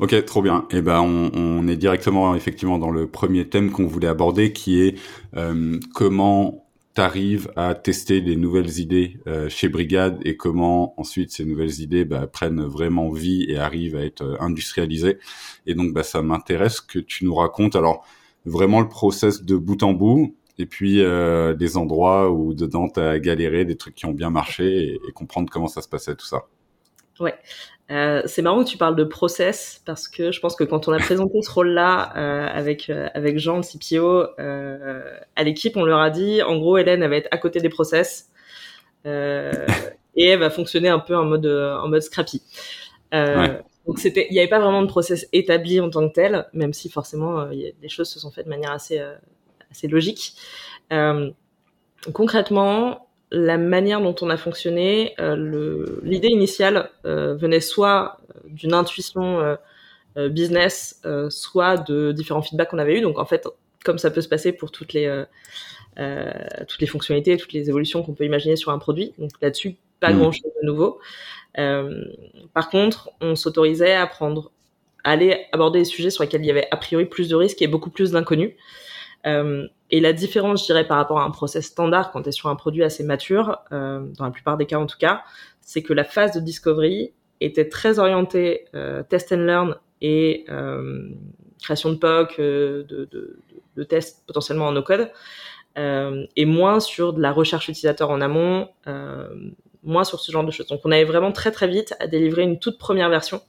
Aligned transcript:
Ok, 0.00 0.24
trop 0.24 0.40
bien. 0.40 0.66
Eh 0.70 0.80
ben, 0.80 1.00
on, 1.00 1.68
est 1.68 1.76
directement 1.76 2.34
effectivement 2.34 2.78
dans 2.78 2.90
le 2.90 3.06
premier 3.06 3.48
thème 3.48 3.70
qu'on 3.70 3.86
voulait 3.86 4.08
aborder, 4.08 4.52
qui 4.52 4.80
est 4.80 4.98
euh, 5.36 5.78
comment 5.94 6.64
t'arrives 6.94 7.52
à 7.54 7.74
tester 7.74 8.20
des 8.20 8.36
nouvelles 8.36 8.78
idées 8.78 9.18
euh, 9.26 9.48
chez 9.48 9.68
Brigade 9.68 10.18
et 10.24 10.36
comment 10.36 10.98
ensuite 10.98 11.30
ces 11.30 11.44
nouvelles 11.44 11.80
idées 11.80 12.04
bah, 12.04 12.26
prennent 12.26 12.62
vraiment 12.62 13.10
vie 13.10 13.44
et 13.48 13.58
arrivent 13.58 13.96
à 13.96 14.04
être 14.04 14.22
euh, 14.22 14.36
industrialisées. 14.40 15.18
Et 15.66 15.74
donc, 15.74 15.92
bah, 15.92 16.02
ça 16.02 16.22
m'intéresse 16.22 16.80
que 16.80 16.98
tu 16.98 17.24
nous 17.24 17.34
racontes 17.34 17.76
alors 17.76 18.04
vraiment 18.46 18.80
le 18.80 18.88
process 18.88 19.42
de 19.44 19.56
bout 19.56 19.82
en 19.82 19.92
bout 19.92 20.34
et 20.58 20.66
puis 20.66 21.00
euh, 21.00 21.54
des 21.54 21.76
endroits 21.76 22.30
où 22.30 22.54
dedans 22.54 22.88
tu 22.88 23.00
as 23.00 23.18
galéré, 23.18 23.64
des 23.64 23.76
trucs 23.76 23.94
qui 23.94 24.06
ont 24.06 24.12
bien 24.12 24.30
marché 24.30 24.94
et, 24.94 25.12
comprendre 25.12 25.50
comment 25.50 25.68
ça 25.68 25.82
se 25.82 25.88
passait 25.88 26.14
tout 26.16 26.26
ça. 26.26 26.44
Ouais. 27.20 27.34
Euh, 27.90 28.22
c'est 28.26 28.40
marrant 28.40 28.64
que 28.64 28.68
tu 28.68 28.78
parles 28.78 28.96
de 28.96 29.04
process 29.04 29.82
parce 29.84 30.08
que 30.08 30.32
je 30.32 30.40
pense 30.40 30.54
que 30.54 30.64
quand 30.64 30.88
on 30.88 30.92
a 30.92 30.98
présenté 30.98 31.42
ce 31.42 31.50
rôle-là 31.50 32.12
euh, 32.16 32.48
avec 32.48 32.88
euh, 32.88 33.08
avec 33.14 33.38
Jean 33.38 33.58
le 33.58 33.62
CPO 33.62 34.26
à 35.36 35.44
l'équipe, 35.44 35.76
on 35.76 35.84
leur 35.84 36.00
a 36.00 36.10
dit 36.10 36.42
en 36.42 36.56
gros 36.56 36.78
Hélène 36.78 37.02
elle 37.02 37.10
va 37.10 37.16
être 37.16 37.28
à 37.30 37.36
côté 37.36 37.60
des 37.60 37.68
process 37.68 38.30
et 39.04 39.10
elle 40.16 40.38
va 40.38 40.50
fonctionner 40.50 40.88
un 40.88 40.98
peu 41.00 41.16
en 41.16 41.24
mode 41.24 41.46
en 41.46 41.88
mode 41.88 42.02
scrappy. 42.02 42.42
Ouais. 43.12 43.60
Donc 43.86 43.98
c'était 43.98 44.28
il 44.30 44.34
n'y 44.34 44.38
avait 44.38 44.48
pas 44.48 44.60
vraiment 44.60 44.82
de 44.82 44.88
process 44.88 45.26
établi 45.32 45.80
en 45.80 45.90
tant 45.90 46.08
que 46.08 46.14
tel, 46.14 46.46
même 46.52 46.72
si 46.72 46.88
forcément 46.88 47.44
les 47.46 47.88
choses 47.88 48.08
se 48.08 48.20
sont 48.20 48.30
faites 48.30 48.44
de 48.44 48.50
manière 48.50 48.70
assez 48.72 49.02
assez 49.70 49.88
logique. 49.88 50.36
concrètement, 52.12 53.09
la 53.30 53.58
manière 53.58 54.00
dont 54.00 54.14
on 54.22 54.30
a 54.30 54.36
fonctionné, 54.36 55.14
euh, 55.20 55.86
l'idée 56.02 56.28
initiale 56.28 56.90
euh, 57.04 57.34
venait 57.36 57.60
soit 57.60 58.20
d'une 58.44 58.74
intuition 58.74 59.40
euh, 60.16 60.28
business, 60.28 61.00
soit 61.28 61.76
de 61.76 62.12
différents 62.12 62.42
feedbacks 62.42 62.70
qu'on 62.70 62.78
avait 62.78 62.98
eu. 62.98 63.00
Donc 63.00 63.18
en 63.18 63.24
fait, 63.24 63.46
comme 63.84 63.98
ça 63.98 64.10
peut 64.10 64.20
se 64.20 64.28
passer 64.28 64.52
pour 64.52 64.70
toutes 64.72 64.92
les 64.92 65.24
toutes 66.66 66.80
les 66.80 66.86
fonctionnalités, 66.86 67.36
toutes 67.36 67.52
les 67.52 67.68
évolutions 67.68 68.02
qu'on 68.02 68.14
peut 68.14 68.24
imaginer 68.24 68.56
sur 68.56 68.72
un 68.72 68.78
produit. 68.78 69.12
Donc 69.18 69.30
là-dessus, 69.40 69.76
pas 70.00 70.12
mmh. 70.12 70.18
grand 70.18 70.32
chose 70.32 70.50
de 70.60 70.66
nouveau. 70.66 71.00
par 71.54 72.70
contre, 72.70 73.10
on 73.20 73.36
s'autorisait 73.36 73.94
à 73.94 74.06
prendre, 74.06 74.50
à 75.04 75.12
aller 75.12 75.46
aborder 75.52 75.80
des 75.80 75.84
sujets 75.84 76.10
sur 76.10 76.24
lesquels 76.24 76.42
il 76.42 76.46
y 76.46 76.50
avait 76.50 76.66
a 76.70 76.76
priori 76.76 77.04
plus 77.04 77.28
de 77.28 77.36
risques 77.36 77.62
et 77.62 77.68
beaucoup 77.68 77.90
plus 77.90 78.10
d'inconnus. 78.10 78.52
Euh, 79.26 79.66
et 79.90 80.00
la 80.00 80.12
différence, 80.12 80.62
je 80.62 80.66
dirais, 80.66 80.86
par 80.86 80.96
rapport 80.96 81.18
à 81.18 81.24
un 81.24 81.30
process 81.30 81.66
standard 81.66 82.12
quand 82.12 82.22
tu 82.22 82.28
es 82.28 82.32
sur 82.32 82.48
un 82.48 82.56
produit 82.56 82.84
assez 82.84 83.02
mature, 83.04 83.58
euh, 83.72 84.06
dans 84.16 84.24
la 84.24 84.30
plupart 84.30 84.56
des 84.56 84.66
cas 84.66 84.78
en 84.78 84.86
tout 84.86 84.98
cas, 84.98 85.22
c'est 85.60 85.82
que 85.82 85.92
la 85.92 86.04
phase 86.04 86.32
de 86.32 86.40
discovery 86.40 87.12
était 87.40 87.68
très 87.68 87.98
orientée 87.98 88.66
euh, 88.74 89.02
test 89.02 89.32
and 89.32 89.44
learn 89.44 89.76
et 90.00 90.46
création 91.62 91.90
de 91.90 91.96
POC, 91.96 92.38
de, 92.38 93.08
de, 93.76 93.84
tests 93.84 94.26
potentiellement 94.26 94.68
en 94.68 94.72
no-code, 94.72 95.10
et 95.76 96.44
moins 96.46 96.80
sur 96.80 97.12
de 97.12 97.20
la 97.20 97.32
recherche 97.32 97.68
utilisateur 97.68 98.08
en 98.08 98.22
amont, 98.22 98.70
moins 99.82 100.04
sur 100.04 100.20
ce 100.20 100.32
genre 100.32 100.44
de 100.44 100.50
choses. 100.50 100.68
Donc 100.68 100.80
on 100.84 100.90
avait 100.90 101.04
vraiment 101.04 101.32
très 101.32 101.50
très 101.50 101.68
vite 101.68 101.94
à 102.00 102.06
délivrer 102.06 102.44
une 102.44 102.58
toute 102.58 102.78
première 102.78 103.10
version 103.10 103.42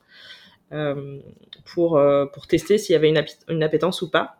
pour, 1.63 2.01
pour 2.33 2.47
tester 2.47 2.77
s'il 2.77 2.93
y 2.93 2.95
avait 2.97 3.09
une, 3.09 3.23
une 3.47 3.63
appétence 3.63 4.01
ou 4.01 4.09
pas. 4.09 4.35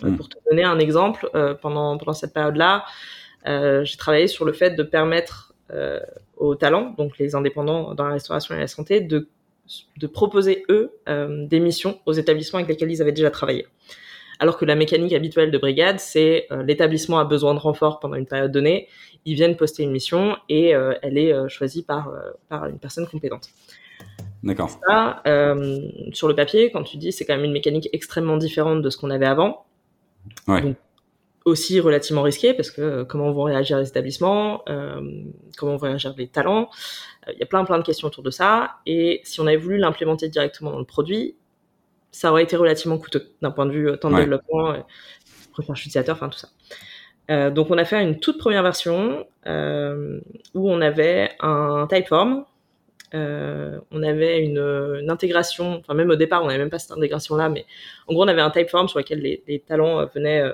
Mm. 0.00 0.16
Pour 0.16 0.28
te 0.28 0.36
donner 0.48 0.64
un 0.64 0.78
exemple, 0.78 1.28
euh, 1.34 1.54
pendant, 1.54 1.98
pendant 1.98 2.14
cette 2.14 2.32
période-là, 2.32 2.84
euh, 3.46 3.84
j'ai 3.84 3.96
travaillé 3.96 4.28
sur 4.28 4.44
le 4.44 4.52
fait 4.52 4.70
de 4.70 4.82
permettre 4.82 5.54
euh, 5.72 6.00
aux 6.36 6.54
talents, 6.54 6.94
donc 6.96 7.18
les 7.18 7.34
indépendants 7.34 7.94
dans 7.94 8.04
la 8.04 8.12
restauration 8.12 8.54
et 8.54 8.58
la 8.58 8.66
santé, 8.66 9.00
de, 9.00 9.28
de 9.98 10.06
proposer 10.06 10.64
eux 10.68 10.92
des 11.48 11.60
missions 11.60 12.00
aux 12.06 12.12
établissements 12.12 12.58
avec 12.58 12.68
lesquels 12.68 12.90
ils 12.90 13.02
avaient 13.02 13.12
déjà 13.12 13.30
travaillé. 13.30 13.66
Alors 14.38 14.58
que 14.58 14.64
la 14.64 14.74
mécanique 14.74 15.12
habituelle 15.12 15.52
de 15.52 15.58
brigade, 15.58 16.00
c'est 16.00 16.48
l'établissement 16.64 17.20
a 17.20 17.24
besoin 17.24 17.54
de 17.54 17.60
renfort 17.60 18.00
pendant 18.00 18.16
une 18.16 18.26
période 18.26 18.50
donnée, 18.50 18.88
ils 19.24 19.34
viennent 19.34 19.56
poster 19.56 19.84
une 19.84 19.92
mission 19.92 20.36
et 20.48 20.70
elle 20.70 21.16
est 21.16 21.48
choisie 21.48 21.82
par, 21.82 22.12
par 22.48 22.66
une 22.66 22.78
personne 22.78 23.06
compétente. 23.06 23.50
D'accord. 24.42 24.70
Ça, 24.86 25.22
sur 26.12 26.26
le 26.26 26.34
papier, 26.34 26.72
quand 26.72 26.82
tu 26.82 26.96
dis, 26.96 27.12
c'est 27.12 27.24
quand 27.24 27.36
même 27.36 27.44
une 27.44 27.52
mécanique 27.52 27.88
extrêmement 27.92 28.36
différente 28.36 28.82
de 28.82 28.90
ce 28.90 28.96
qu'on 28.96 29.10
avait 29.10 29.26
avant. 29.26 29.64
Ouais. 30.48 30.74
aussi 31.44 31.80
relativement 31.80 32.22
risqué 32.22 32.54
parce 32.54 32.70
que 32.70 32.80
euh, 32.80 33.04
comment 33.04 33.32
vont 33.32 33.44
réagir 33.44 33.78
les 33.78 33.88
établissements, 33.88 34.62
euh, 34.68 35.00
comment 35.56 35.76
vont 35.76 35.86
réagir 35.88 36.14
les 36.16 36.28
talents. 36.28 36.70
Euh, 37.26 37.32
il 37.32 37.38
y 37.38 37.42
a 37.42 37.46
plein 37.46 37.64
plein 37.64 37.78
de 37.78 37.84
questions 37.84 38.08
autour 38.08 38.22
de 38.22 38.30
ça. 38.30 38.76
Et 38.86 39.20
si 39.24 39.40
on 39.40 39.46
avait 39.46 39.56
voulu 39.56 39.78
l'implémenter 39.78 40.28
directement 40.28 40.70
dans 40.70 40.78
le 40.78 40.84
produit, 40.84 41.36
ça 42.10 42.30
aurait 42.30 42.42
été 42.42 42.56
relativement 42.56 42.98
coûteux 42.98 43.32
d'un 43.40 43.50
point 43.50 43.66
de 43.66 43.72
vue 43.72 43.98
temps 43.98 44.10
de 44.10 44.16
développement, 44.16 44.74
recherche 45.54 45.80
utilisateur, 45.80 46.16
enfin 46.16 46.28
tout 46.28 46.38
ça. 46.38 46.48
Euh, 47.30 47.50
donc 47.50 47.70
on 47.70 47.78
a 47.78 47.84
fait 47.84 48.02
une 48.02 48.18
toute 48.18 48.38
première 48.38 48.62
version 48.62 49.26
euh, 49.46 50.20
où 50.54 50.70
on 50.70 50.80
avait 50.80 51.30
un 51.40 51.86
typeform, 51.88 52.44
euh, 53.14 53.78
on 53.90 54.02
avait 54.02 54.44
une, 54.44 54.58
une, 54.58 55.10
intégration, 55.10 55.76
enfin 55.78 55.94
même 55.94 56.10
au 56.10 56.16
départ 56.16 56.42
on 56.42 56.46
n'avait 56.46 56.58
même 56.58 56.70
pas 56.70 56.78
cette 56.78 56.92
intégration 56.92 57.36
là, 57.36 57.48
mais 57.48 57.66
en 58.06 58.14
gros 58.14 58.24
on 58.24 58.28
avait 58.28 58.40
un 58.40 58.50
typeform 58.50 58.88
sur 58.88 58.98
lequel 58.98 59.20
les, 59.20 59.42
les 59.46 59.60
talents 59.60 60.00
euh, 60.00 60.06
venaient 60.14 60.40
euh, 60.42 60.52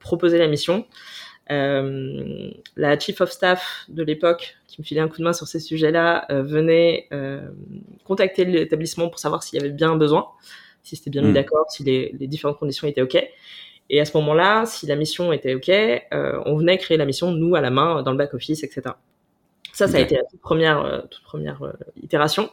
proposer 0.00 0.38
la 0.38 0.48
mission. 0.48 0.84
Euh, 1.50 2.50
la 2.76 2.98
chief 2.98 3.20
of 3.20 3.30
staff 3.30 3.84
de 3.88 4.02
l'époque, 4.02 4.56
qui 4.66 4.80
me 4.80 4.84
filait 4.84 5.00
un 5.00 5.08
coup 5.08 5.18
de 5.18 5.24
main 5.24 5.32
sur 5.32 5.46
ces 5.46 5.60
sujets-là, 5.60 6.26
euh, 6.30 6.42
venait 6.42 7.06
euh, 7.12 7.40
contacter 8.04 8.44
l'établissement 8.44 9.08
pour 9.08 9.18
savoir 9.18 9.42
s'il 9.42 9.58
y 9.58 9.62
avait 9.62 9.72
bien 9.72 9.92
un 9.92 9.96
besoin, 9.96 10.28
si 10.82 10.96
c'était 10.96 11.10
bien 11.10 11.22
mis 11.22 11.30
mm. 11.30 11.34
d'accord, 11.34 11.70
si 11.70 11.84
les, 11.84 12.14
les, 12.18 12.26
différentes 12.26 12.58
conditions 12.58 12.88
étaient 12.88 13.02
OK. 13.02 13.16
Et 13.90 14.00
à 14.00 14.04
ce 14.04 14.16
moment-là, 14.16 14.64
si 14.64 14.86
la 14.86 14.96
mission 14.96 15.32
était 15.32 15.54
OK, 15.54 15.70
on 16.46 16.56
venait 16.56 16.78
créer 16.78 16.96
la 16.96 17.04
mission, 17.04 17.32
nous, 17.32 17.54
à 17.54 17.60
la 17.60 17.70
main, 17.70 18.02
dans 18.02 18.12
le 18.12 18.16
back-office, 18.16 18.64
etc. 18.64 18.94
Ça, 19.74 19.88
ça 19.88 19.96
a 19.96 20.00
été 20.00 20.14
la 20.14 20.22
toute 20.22 20.40
première, 20.40 20.84
euh, 20.84 21.00
toute 21.10 21.24
première 21.24 21.62
euh, 21.64 21.72
itération. 22.00 22.48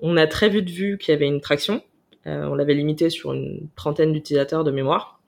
On 0.00 0.16
a 0.16 0.26
très 0.26 0.48
vite 0.48 0.70
vu 0.70 0.96
qu'il 0.96 1.12
y 1.12 1.14
avait 1.14 1.26
une 1.26 1.42
traction. 1.42 1.82
Euh, 2.26 2.44
on 2.44 2.54
l'avait 2.54 2.72
limité 2.72 3.10
sur 3.10 3.34
une 3.34 3.68
trentaine 3.76 4.12
d'utilisateurs 4.14 4.64
de 4.64 4.70
mémoire. 4.70 5.20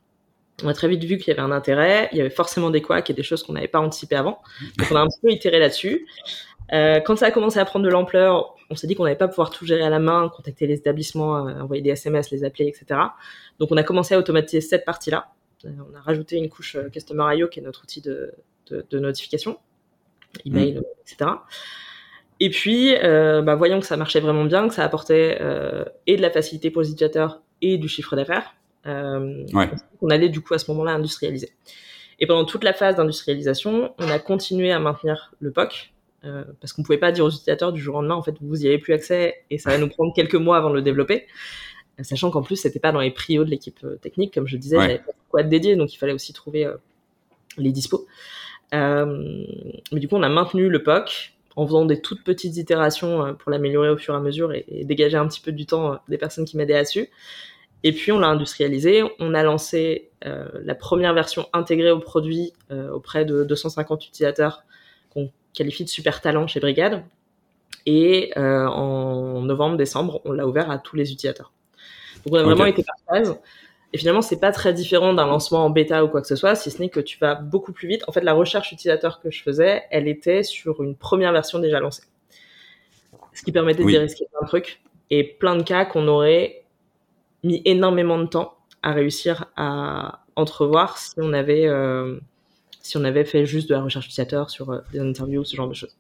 On 0.65 0.69
a 0.69 0.75
très 0.75 0.89
vite 0.89 1.05
vu 1.05 1.19
qu'il 1.19 1.29
y 1.29 1.31
avait 1.33 1.43
un 1.43 1.53
intérêt. 1.53 2.09
Il 2.13 2.19
y 2.19 2.23
avait 2.23 2.31
forcément 2.31 2.71
des 2.71 2.81
couacs 2.81 3.11
et 3.11 3.13
des 3.13 3.23
choses 3.23 3.43
qu'on 3.43 3.53
n'avait 3.53 3.69
pas 3.69 3.81
anticipées 3.81 4.17
avant. 4.17 4.41
Donc 4.79 4.89
on 4.91 4.97
a 4.97 5.01
un 5.01 5.07
petit 5.07 5.21
peu 5.21 5.31
itéré 5.31 5.59
là-dessus. 5.59 6.07
Euh, 6.73 7.01
quand 7.01 7.17
ça 7.17 7.27
a 7.27 7.31
commencé 7.31 7.59
à 7.59 7.65
prendre 7.67 7.85
de 7.85 7.91
l'ampleur, 7.91 8.55
on 8.71 8.75
s'est 8.75 8.87
dit 8.87 8.95
qu'on 8.95 9.05
n'allait 9.05 9.17
pas 9.17 9.29
pouvoir 9.29 9.51
tout 9.51 9.67
gérer 9.67 9.83
à 9.83 9.91
la 9.91 9.99
main, 9.99 10.31
contacter 10.35 10.67
les 10.67 10.77
établissements, 10.77 11.33
envoyer 11.33 11.83
des 11.83 11.91
SMS, 11.91 12.31
les 12.31 12.45
appeler, 12.45 12.69
etc. 12.69 13.01
Donc 13.59 13.71
on 13.71 13.77
a 13.77 13.83
commencé 13.83 14.15
à 14.15 14.19
automatiser 14.19 14.63
cette 14.63 14.87
partie-là. 14.87 15.33
on 15.65 15.95
a 15.95 16.01
rajouté 16.01 16.37
une 16.37 16.49
couche 16.49 16.79
Customer 16.91 17.37
IO 17.37 17.49
qui 17.49 17.61
est 17.61 17.63
notre 17.63 17.83
outil 17.83 18.01
de, 18.01 18.33
de, 18.71 18.87
de 18.89 18.99
notification 18.99 19.59
email, 20.45 20.75
mm. 20.75 20.83
etc. 21.03 21.31
Et 22.41 22.51
puis, 22.51 22.97
euh, 22.97 23.43
bah, 23.43 23.55
voyant 23.55 23.81
que 23.81 23.87
ça 23.87 23.97
marchait 23.97 24.21
vraiment 24.21 24.45
bien, 24.45 24.69
que 24.69 24.75
ça 24.75 24.85
apportait 24.85 25.39
euh, 25.41 25.85
et 26.07 26.17
de 26.17 26.23
la 26.23 26.31
facilité 26.31 26.71
pour 26.71 26.83
les 26.83 26.91
utilisateurs 26.91 27.41
et 27.61 27.79
du 27.79 27.89
chiffre 27.89 28.17
d'affaires, 28.17 28.55
euh, 28.87 29.45
ouais. 29.55 29.71
on 30.01 30.11
allait 30.11 30.29
du 30.29 30.41
coup 30.41 30.55
à 30.55 30.59
ce 30.59 30.71
moment-là 30.73 30.93
industrialiser. 30.93 31.53
Et 32.19 32.27
pendant 32.27 32.45
toute 32.45 32.65
la 32.65 32.73
phase 32.73 32.97
d'industrialisation, 32.97 33.95
on 33.99 34.09
a 34.09 34.19
continué 34.19 34.73
à 34.73 34.79
maintenir 34.81 35.33
le 35.41 35.51
POC, 35.53 35.93
euh, 36.25 36.45
parce 36.61 36.73
qu'on 36.73 36.83
pouvait 36.83 36.99
pas 36.99 37.13
dire 37.13 37.25
aux 37.25 37.31
utilisateurs 37.31 37.73
du 37.73 37.81
jour 37.81 37.97
au 37.97 37.99
lendemain, 37.99 38.15
en 38.15 38.23
fait, 38.23 38.35
vous 38.41 38.65
y 38.65 38.67
avez 38.67 38.79
plus 38.79 38.93
accès 38.93 39.45
et 39.51 39.59
ça 39.59 39.71
va 39.71 39.79
nous 39.79 39.89
prendre 39.89 40.13
quelques 40.15 40.35
mois 40.35 40.57
avant 40.57 40.71
de 40.71 40.75
le 40.75 40.83
développer. 40.83 41.27
Sachant 42.01 42.31
qu'en 42.31 42.43
plus, 42.43 42.57
c'était 42.57 42.81
pas 42.81 42.91
dans 42.91 43.01
les 43.01 43.11
prios 43.11 43.45
de 43.45 43.51
l'équipe 43.51 43.87
technique, 44.01 44.35
comme 44.35 44.49
je 44.49 44.57
disais, 44.57 44.77
ouais. 44.77 44.85
il 44.85 44.87
n'y 44.87 44.95
avait 44.95 45.03
pas 45.05 45.13
de 45.13 45.29
quoi 45.29 45.43
dédié, 45.43 45.77
donc 45.77 45.95
il 45.95 45.99
fallait 45.99 46.13
aussi 46.13 46.33
trouver 46.33 46.65
euh, 46.65 46.77
les 47.59 47.71
dispos. 47.71 48.07
Euh, 48.73 49.45
mais 49.93 50.01
du 50.01 50.09
coup, 50.09 50.17
on 50.17 50.23
a 50.23 50.29
maintenu 50.29 50.69
le 50.69 50.83
POC 50.83 51.35
en 51.57 51.67
faisant 51.67 51.85
des 51.85 52.01
toutes 52.01 52.25
petites 52.25 52.57
itérations 52.57 53.27
euh, 53.27 53.33
pour 53.35 53.51
l'améliorer 53.51 53.91
au 53.91 53.99
fur 53.99 54.15
et 54.15 54.17
à 54.17 54.21
mesure 54.21 54.53
et, 54.53 54.65
et, 54.69 54.85
dégager 54.85 55.19
un 55.19 55.29
petit 55.29 55.41
peu 55.41 55.53
du 55.53 55.67
temps 55.67 55.93
euh, 55.93 55.97
des 56.09 56.17
personnes 56.17 56.47
qui 56.47 56.57
m'aidaient 56.57 56.73
là-dessus. 56.73 57.11
Et 57.85 57.93
puis 57.93 58.13
on 58.13 58.21
l'a 58.21 58.29
industrialisé, 58.29 59.03
on 59.19 59.35
a 59.35 59.43
lancé 59.43 60.11
euh, 60.25 60.47
la 60.65 60.75
première 60.75 61.15
version 61.15 61.49
intégrée 61.53 61.91
au 61.91 61.99
produit 61.99 62.53
euh, 62.71 62.91
auprès 62.91 63.25
de 63.25 63.43
250 63.43 64.07
utilisateurs 64.07 64.65
qu'on 65.11 65.31
qualifie 65.53 65.85
de 65.85 65.89
super 65.89 66.21
talent 66.21 66.47
chez 66.47 66.61
Brigade. 66.61 67.03
Et 67.85 68.33
euh, 68.37 68.67
en 68.67 69.41
novembre-décembre, 69.43 70.21
on 70.25 70.33
l'a 70.33 70.47
ouvert 70.47 70.71
à 70.71 70.79
tous 70.79 70.95
les 70.95 71.13
utilisateurs. 71.13 71.53
Donc 72.25 72.35
on 72.35 72.39
a 72.39 72.43
vraiment 72.45 72.63
okay. 72.63 72.71
été 72.71 72.85
par 72.85 72.97
phase. 73.09 73.37
Et 73.93 73.99
finalement, 73.99 74.23
c'est 74.23 74.41
pas 74.41 74.53
très 74.53 74.73
différent 74.73 75.13
d'un 75.13 75.27
lancement 75.27 75.65
en 75.65 75.71
bêta 75.71 76.05
ou 76.05 76.09
quoi 76.09 76.23
que 76.23 76.27
ce 76.27 76.37
soit, 76.37 76.55
si 76.55 76.71
ce 76.71 76.81
n'est 76.81 76.89
que 76.89 77.01
tu 77.01 77.19
vas 77.19 77.35
beaucoup 77.35 77.73
plus 77.73 77.89
vite. 77.89 78.03
En 78.09 78.13
fait, 78.13 78.23
la 78.23 78.33
recherche 78.33 78.73
utilisateur 78.73 79.21
que 79.21 79.31
je 79.31 79.43
faisais, 79.43 79.83
elle 79.91 80.09
était 80.09 80.43
sur 80.43 80.83
une 80.83 80.97
première 80.97 81.33
version 81.33 81.59
déjà 81.59 81.79
lancée. 81.79 82.05
Ce 83.35 83.43
qui 83.43 83.53
permettait 83.53 83.83
oui. 83.83 83.93
de 83.93 83.99
dérisquer 83.99 84.27
plein 84.31 84.41
de 84.43 84.49
trucs 84.49 84.81
et 85.11 85.25
plein 85.25 85.57
de 85.57 85.63
cas 85.63 85.85
qu'on 85.85 86.09
aurait 86.09 86.65
mis 87.45 87.61
énormément 87.65 88.19
de 88.19 88.27
temps 88.27 88.57
à 88.83 88.93
réussir 88.93 89.47
à 89.57 90.21
entrevoir 90.37 90.99
si 90.99 91.15
on 91.19 91.33
avait, 91.33 91.67
euh, 91.67 92.19
si 92.81 92.97
on 92.97 93.05
avait 93.05 93.25
fait 93.25 93.45
juste 93.47 93.69
de 93.69 93.75
la 93.75 93.83
recherche 93.83 94.07
utilisateur 94.07 94.51
sur 94.51 94.71
euh, 94.71 94.81
des 94.93 95.01
interviews, 95.01 95.45
ce 95.45 95.55
genre 95.55 95.69
de 95.69 95.75
choses. 95.75 95.97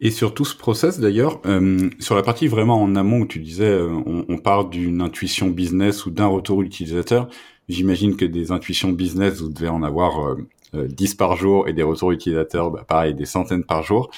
Et 0.00 0.10
sur 0.10 0.34
tout 0.34 0.44
ce 0.44 0.56
process 0.56 1.00
d'ailleurs, 1.00 1.40
euh, 1.46 1.90
sur 1.98 2.14
la 2.14 2.22
partie 2.22 2.46
vraiment 2.46 2.80
en 2.80 2.94
amont 2.96 3.20
où 3.20 3.26
tu 3.26 3.40
disais 3.40 3.68
euh, 3.68 3.88
on, 3.88 4.24
on, 4.28 4.38
part 4.38 4.66
d'une 4.66 5.00
intuition 5.00 5.48
business 5.48 6.06
ou 6.06 6.10
d'un 6.10 6.26
retour 6.26 6.62
utilisateur, 6.62 7.28
j'imagine 7.68 8.16
que 8.16 8.24
des 8.24 8.52
intuitions 8.52 8.90
business, 8.90 9.40
vous 9.40 9.48
devez 9.48 9.68
en 9.68 9.82
avoir 9.82 10.36
euh, 10.74 10.88
10 10.88 11.12
euh, 11.12 11.16
par 11.16 11.36
jour 11.36 11.68
et 11.68 11.72
des 11.72 11.82
retours 11.82 12.12
utilisateurs, 12.12 12.70
bah, 12.70 12.84
pareil, 12.86 13.14
des 13.14 13.26
centaines 13.26 13.64
par 13.64 13.82
jour. 13.82 14.10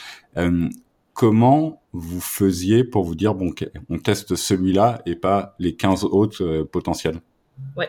Comment 1.14 1.80
vous 1.94 2.20
faisiez 2.20 2.84
pour 2.84 3.02
vous 3.04 3.14
dire, 3.14 3.34
bon, 3.34 3.54
on 3.88 3.96
teste 3.96 4.34
celui-là 4.34 5.00
et 5.06 5.16
pas 5.16 5.54
les 5.58 5.74
15 5.74 6.04
autres 6.04 6.64
potentiels? 6.70 7.20
Ouais 7.74 7.88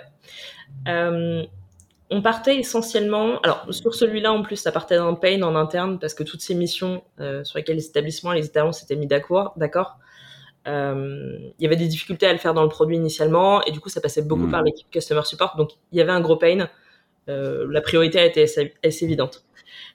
on 2.09 2.21
partait 2.21 2.57
essentiellement, 2.57 3.39
alors 3.41 3.65
sur 3.69 3.93
celui-là 3.93 4.31
en 4.31 4.41
plus, 4.41 4.55
ça 4.55 4.71
partait 4.71 4.95
d'un 4.95 5.13
pain 5.13 5.41
en 5.41 5.55
interne 5.55 5.99
parce 5.99 6.13
que 6.13 6.23
toutes 6.23 6.41
ces 6.41 6.55
missions 6.55 7.03
euh, 7.19 7.43
sur 7.43 7.57
lesquelles 7.57 7.75
les 7.75 7.87
établissements 7.87 8.31
et 8.31 8.37
les 8.37 8.45
étalons 8.45 8.71
s'étaient 8.71 8.95
mis 8.95 9.07
d'accord, 9.07 9.53
d'accord. 9.57 9.97
Euh, 10.67 11.37
il 11.59 11.63
y 11.63 11.65
avait 11.65 11.75
des 11.75 11.87
difficultés 11.87 12.25
à 12.25 12.31
le 12.31 12.39
faire 12.39 12.53
dans 12.53 12.63
le 12.63 12.69
produit 12.69 12.95
initialement 12.95 13.63
et 13.63 13.71
du 13.71 13.79
coup 13.79 13.89
ça 13.89 14.01
passait 14.01 14.21
beaucoup 14.21 14.47
hmm. 14.47 14.51
par 14.51 14.63
l'équipe 14.63 14.89
customer 14.89 15.23
support. 15.25 15.55
Donc 15.57 15.71
il 15.91 15.97
y 15.97 16.01
avait 16.01 16.11
un 16.11 16.21
gros 16.21 16.37
pain. 16.37 16.69
Euh, 17.29 17.67
la 17.69 17.81
priorité 17.81 18.19
a 18.19 18.25
été 18.25 18.43
assez, 18.43 19.05
évidente. 19.05 19.45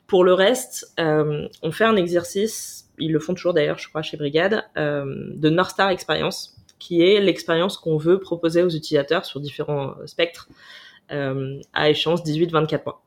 Pour 0.06 0.25
le 0.25 0.35
reste, 0.35 0.93
on 0.99 1.73
fait 1.73 1.85
un 1.85 1.97
exercice, 1.97 2.91
ils 2.99 3.12
le 3.12 3.19
font 3.20 3.32
toujours 3.32 3.55
d'ailleurs, 3.55 3.79
je 3.79 3.88
crois, 3.88 4.03
chez 4.03 4.19
Brigade, 4.19 4.62
de 4.76 5.49
North 5.49 5.70
Star 5.70 5.88
Experience, 5.88 6.56
qui 6.79 7.00
est 7.03 7.20
l'expérience 7.20 7.79
qu'on 7.79 7.97
veut 7.97 8.20
proposer 8.20 8.62
aux 8.62 8.69
utilisateurs 8.69 9.25
sur 9.25 9.41
différents 9.41 9.94
spectres. 10.05 10.49
Euh, 11.12 11.61
à 11.73 11.91
échéance 11.91 12.25
18-24 12.25 12.85
mois. 12.87 13.03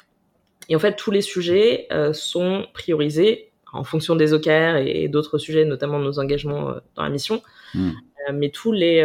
Et 0.70 0.76
en 0.76 0.80
fait, 0.80 0.96
tous 0.96 1.12
les 1.12 1.22
sujets 1.22 1.88
euh, 1.92 2.14
sont 2.14 2.66
priorisés 2.74 3.52
en 3.74 3.84
fonction 3.84 4.16
des 4.16 4.34
OKR 4.34 4.78
et, 4.78 5.08
d'autres 5.08 5.38
sujets, 5.38 5.66
notamment 5.66 6.00
nos 6.00 6.20
engagements 6.20 6.70
euh, 6.70 6.80
dans 6.96 7.04
la 7.04 7.10
mission. 7.10 7.42
Hmm. 7.74 7.92
mais 8.34 8.50
tous 8.50 8.72
les, 8.72 9.04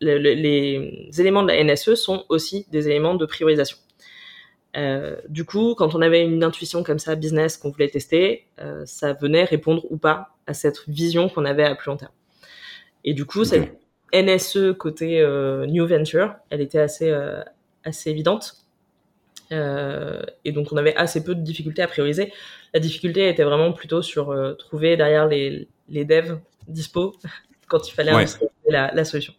les, 0.00 0.18
les, 0.34 1.20
éléments 1.20 1.42
de 1.42 1.48
la 1.48 1.64
NSE 1.64 1.94
sont 1.94 2.24
aussi 2.28 2.66
des 2.70 2.88
éléments 2.88 3.14
de 3.14 3.24
priorisation. 3.24 3.78
Euh, 4.76 5.16
du 5.28 5.44
coup, 5.44 5.74
quand 5.76 5.94
on 5.94 6.00
avait 6.00 6.24
une 6.24 6.44
intuition 6.44 6.82
comme 6.82 6.98
ça, 6.98 7.16
business, 7.16 7.56
qu'on 7.56 7.70
voulait 7.70 7.88
tester, 7.88 8.46
euh, 8.60 8.82
ça 8.86 9.12
venait 9.14 9.44
répondre 9.44 9.84
ou 9.90 9.96
pas 9.96 10.36
à 10.46 10.54
cette 10.54 10.88
vision 10.88 11.28
qu'on 11.28 11.44
avait 11.44 11.64
à 11.64 11.74
plus 11.74 11.90
long 11.90 11.96
terme. 11.96 12.12
Et 13.04 13.14
du 13.14 13.24
coup, 13.24 13.44
cette 13.44 13.78
NSE 14.12 14.74
côté 14.78 15.20
euh, 15.20 15.66
New 15.66 15.86
Venture, 15.86 16.34
elle 16.50 16.60
était 16.60 16.78
assez, 16.78 17.12
assez 17.84 18.10
évidente. 18.10 18.56
Euh, 19.52 20.22
et 20.44 20.52
donc 20.52 20.68
on 20.72 20.76
avait 20.76 20.94
assez 20.94 21.24
peu 21.24 21.34
de 21.34 21.40
difficultés 21.40 21.82
à 21.82 21.88
prioriser. 21.88 22.32
La 22.72 22.80
difficulté 22.80 23.28
était 23.28 23.42
vraiment 23.42 23.72
plutôt 23.72 24.02
sur 24.02 24.30
euh, 24.30 24.54
trouver 24.54 24.96
derrière 24.96 25.26
les, 25.26 25.68
les 25.88 26.04
devs 26.04 26.38
dispo 26.68 27.14
quand 27.68 27.88
il 27.88 27.92
fallait 27.92 28.14
ouais. 28.14 28.26
la, 28.68 28.92
la, 28.94 29.04
solution. 29.04 29.34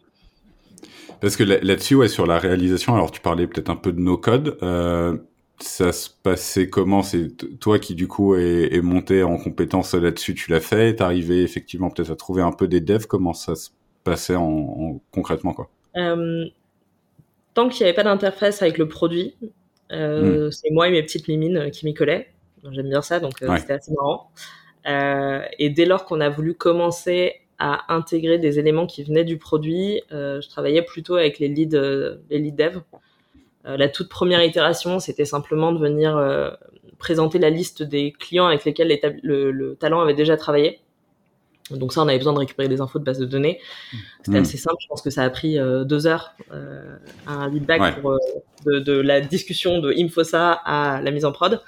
Parce 1.20 1.36
que 1.36 1.44
là-dessus, 1.44 1.94
ouais, 1.94 2.08
sur 2.08 2.26
la 2.26 2.38
réalisation, 2.38 2.94
alors 2.94 3.10
tu 3.10 3.20
parlais 3.20 3.46
peut-être 3.46 3.70
un 3.70 3.76
peu 3.76 3.92
de 3.92 4.00
nos 4.00 4.18
codes. 4.18 4.58
Euh, 4.62 5.16
ça 5.58 5.92
se 5.92 6.10
passait 6.22 6.68
comment? 6.68 7.02
C'est 7.02 7.58
toi 7.60 7.78
qui 7.78 7.94
du 7.94 8.08
coup 8.08 8.34
est, 8.34 8.74
est 8.74 8.82
monté 8.82 9.22
en 9.22 9.36
compétence 9.36 9.94
là-dessus, 9.94 10.34
tu 10.34 10.50
l'as 10.50 10.60
fait. 10.60 10.96
T'es 10.96 11.02
arrivé 11.02 11.42
effectivement 11.42 11.88
peut-être 11.88 12.10
à 12.10 12.16
trouver 12.16 12.42
un 12.42 12.52
peu 12.52 12.66
des 12.66 12.80
devs. 12.80 13.06
Comment 13.06 13.32
ça 13.32 13.54
se 13.54 13.70
passait 14.02 14.34
en, 14.34 14.42
en 14.42 15.00
concrètement 15.12 15.54
quoi? 15.54 15.70
Tant 17.54 17.68
qu'il 17.68 17.84
n'y 17.84 17.88
avait 17.88 17.96
pas 17.96 18.04
d'interface 18.04 18.62
avec 18.62 18.78
le 18.78 18.88
produit, 18.88 19.34
euh, 19.92 20.48
hmm. 20.48 20.52
c'est 20.52 20.70
moi 20.70 20.88
et 20.88 20.90
mes 20.90 21.02
petites 21.02 21.28
mimines 21.28 21.56
euh, 21.56 21.70
qui 21.70 21.84
m'y 21.84 21.94
collaient. 21.94 22.28
J'aime 22.70 22.88
bien 22.88 23.02
ça, 23.02 23.20
donc 23.20 23.42
euh, 23.42 23.56
c'était 23.58 23.74
assez 23.74 23.92
marrant. 23.92 24.30
Euh, 24.86 25.42
et 25.58 25.68
dès 25.68 25.84
lors 25.84 26.04
qu'on 26.04 26.20
a 26.20 26.28
voulu 26.28 26.54
commencer 26.54 27.34
à 27.58 27.92
intégrer 27.94 28.38
des 28.38 28.58
éléments 28.58 28.86
qui 28.86 29.04
venaient 29.04 29.24
du 29.24 29.36
produit, 29.38 30.02
je 30.10 30.48
travaillais 30.48 30.82
plutôt 30.82 31.14
avec 31.14 31.38
les 31.38 31.48
leads, 31.48 31.76
les 32.30 32.38
lead 32.38 32.56
dev. 32.56 32.78
la 33.64 33.88
toute 33.88 34.08
première 34.08 34.42
itération, 34.42 34.98
c'était 34.98 35.24
simplement 35.24 35.70
de 35.70 35.78
venir 35.78 36.56
présenter 36.98 37.38
la 37.38 37.50
liste 37.50 37.84
des 37.84 38.12
clients 38.12 38.46
avec 38.46 38.64
lesquels 38.64 38.98
le, 39.22 39.52
le, 39.52 39.76
talent 39.76 40.00
avait 40.00 40.14
déjà 40.14 40.36
travaillé 40.36 40.80
donc 41.70 41.92
ça, 41.92 42.02
on 42.02 42.08
avait 42.08 42.18
besoin 42.18 42.32
de 42.32 42.38
récupérer 42.38 42.68
des 42.68 42.80
infos 42.80 42.98
de 42.98 43.04
base 43.04 43.18
de 43.18 43.24
données. 43.24 43.60
C'était 44.22 44.38
hmm. 44.38 44.42
assez 44.42 44.58
simple. 44.58 44.76
Je 44.80 44.88
pense 44.88 45.02
que 45.02 45.10
ça 45.10 45.22
a 45.22 45.30
pris 45.30 45.58
euh, 45.58 45.84
deux 45.84 46.06
heures 46.06 46.34
euh, 46.52 46.96
un 47.26 47.50
feedback 47.50 48.00
pour, 48.00 48.12
euh, 48.12 48.18
de, 48.66 48.78
de, 48.80 48.92
la 48.92 49.20
discussion 49.20 49.78
de 49.78 49.92
Infosa 49.96 50.52
à 50.52 51.00
la 51.00 51.10
mise 51.10 51.24
en 51.24 51.32
prod. 51.32 51.62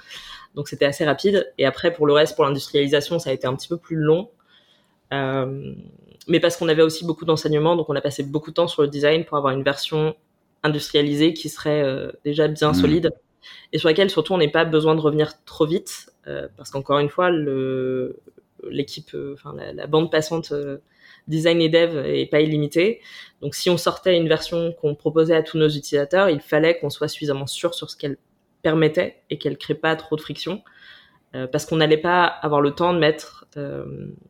Donc 0.55 0.67
c'était 0.67 0.85
assez 0.85 1.05
rapide. 1.05 1.51
Et 1.57 1.65
après, 1.65 1.93
pour 1.93 2.07
le 2.07 2.13
reste, 2.13 2.35
pour 2.35 2.45
l'industrialisation, 2.45 3.19
ça 3.19 3.29
a 3.29 3.33
été 3.33 3.47
un 3.47 3.55
petit 3.55 3.67
peu 3.67 3.77
plus 3.77 3.97
long. 3.97 4.29
Mais 6.27 6.39
parce 6.41 6.57
qu'on 6.57 6.67
avait 6.67 6.81
aussi 6.81 7.05
beaucoup 7.05 7.23
d'enseignements, 7.23 7.75
donc 7.77 7.87
on 7.87 7.95
a 7.95 8.01
passé 8.01 8.23
beaucoup 8.23 8.49
de 8.49 8.55
temps 8.55 8.67
sur 8.67 8.81
le 8.81 8.89
design 8.89 9.23
pour 9.23 9.37
avoir 9.37 9.53
une 9.53 9.63
version 9.63 10.15
industrialisée 10.63 11.33
qui 11.33 11.47
serait 11.47 11.85
déjà 12.25 12.47
bien 12.49 12.71
hmm. 12.71 12.75
solide 12.75 13.11
et 13.71 13.77
sur 13.77 13.87
laquelle 13.87 14.09
surtout 14.09 14.33
on 14.33 14.39
n'est 14.39 14.51
pas 14.51 14.65
besoin 14.65 14.95
de 14.95 14.99
revenir 14.99 15.33
trop 15.45 15.65
vite 15.65 16.11
parce 16.57 16.71
qu'encore 16.71 16.99
une 16.99 17.09
fois 17.09 17.29
le 17.29 18.17
l'équipe, 18.63 19.13
euh, 19.13 19.33
enfin 19.33 19.55
la, 19.73 19.87
bande 19.87 20.11
passante 20.11 20.51
euh, 20.51 20.77
design 21.27 21.61
et 21.61 21.69
dev 21.69 22.05
est 22.05 22.29
pas 22.29 22.41
illimitée. 22.41 23.01
Donc 23.41 23.55
si 23.55 23.69
on 23.69 23.77
sortait 23.77 24.17
une 24.17 24.27
version 24.27 24.73
qu'on 24.73 24.95
proposait 24.95 25.35
à 25.35 25.43
tous 25.43 25.57
nos 25.57 25.69
utilisateurs, 25.69 26.29
il 26.29 26.39
fallait 26.39 26.77
qu'on 26.79 26.89
soit 26.89 27.07
suffisamment 27.07 27.47
sûr 27.47 27.73
sur 27.73 27.89
ce 27.89 27.97
qu'elle 27.97 28.17
permettait 28.61 29.21
et 29.29 29.37
qu'elle 29.37 29.57
crée 29.57 29.75
pas 29.75 29.95
trop 29.95 30.15
de 30.15 30.21
friction. 30.21 30.63
Euh, 31.33 31.47
parce 31.47 31.65
qu'on 31.65 31.75
n'allait 31.75 31.97
pas 31.97 32.25
avoir 32.25 32.61
le 32.61 32.71
temps 32.71 32.93
de 32.93 32.99
mettre 32.99 33.45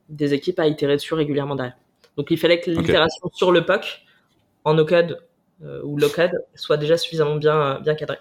des 0.07 0.35
équipes 0.35 0.59
à 0.59 0.67
itérer 0.67 0.97
dessus 0.97 1.15
régulièrement 1.15 1.55
derrière. 1.55 1.75
Donc 2.15 2.29
il 2.29 2.37
fallait 2.37 2.59
que 2.59 2.69
l'itération 2.69 3.27
sur 3.33 3.51
le 3.51 3.65
POC, 3.65 4.03
en 4.63 4.75
no-code 4.75 5.19
ou 5.61 5.97
low-code, 5.97 6.43
soit 6.53 6.77
déjà 6.77 6.95
suffisamment 6.95 7.37
bien, 7.37 7.79
bien 7.79 7.95
cadrée. 7.95 8.19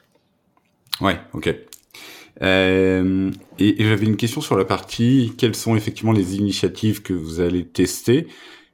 Ouais, 1.03 1.21
ok. 1.35 1.55
Euh, 2.43 3.31
et, 3.59 3.85
j'avais 3.85 4.07
une 4.07 4.17
question 4.17 4.41
sur 4.41 4.57
la 4.57 4.65
partie 4.65 5.33
quelles 5.39 5.55
sont 5.55 5.77
effectivement 5.77 6.13
les 6.13 6.37
initiatives 6.37 7.03
que 7.03 7.13
vous 7.13 7.41
allez 7.41 7.65
tester? 7.65 8.27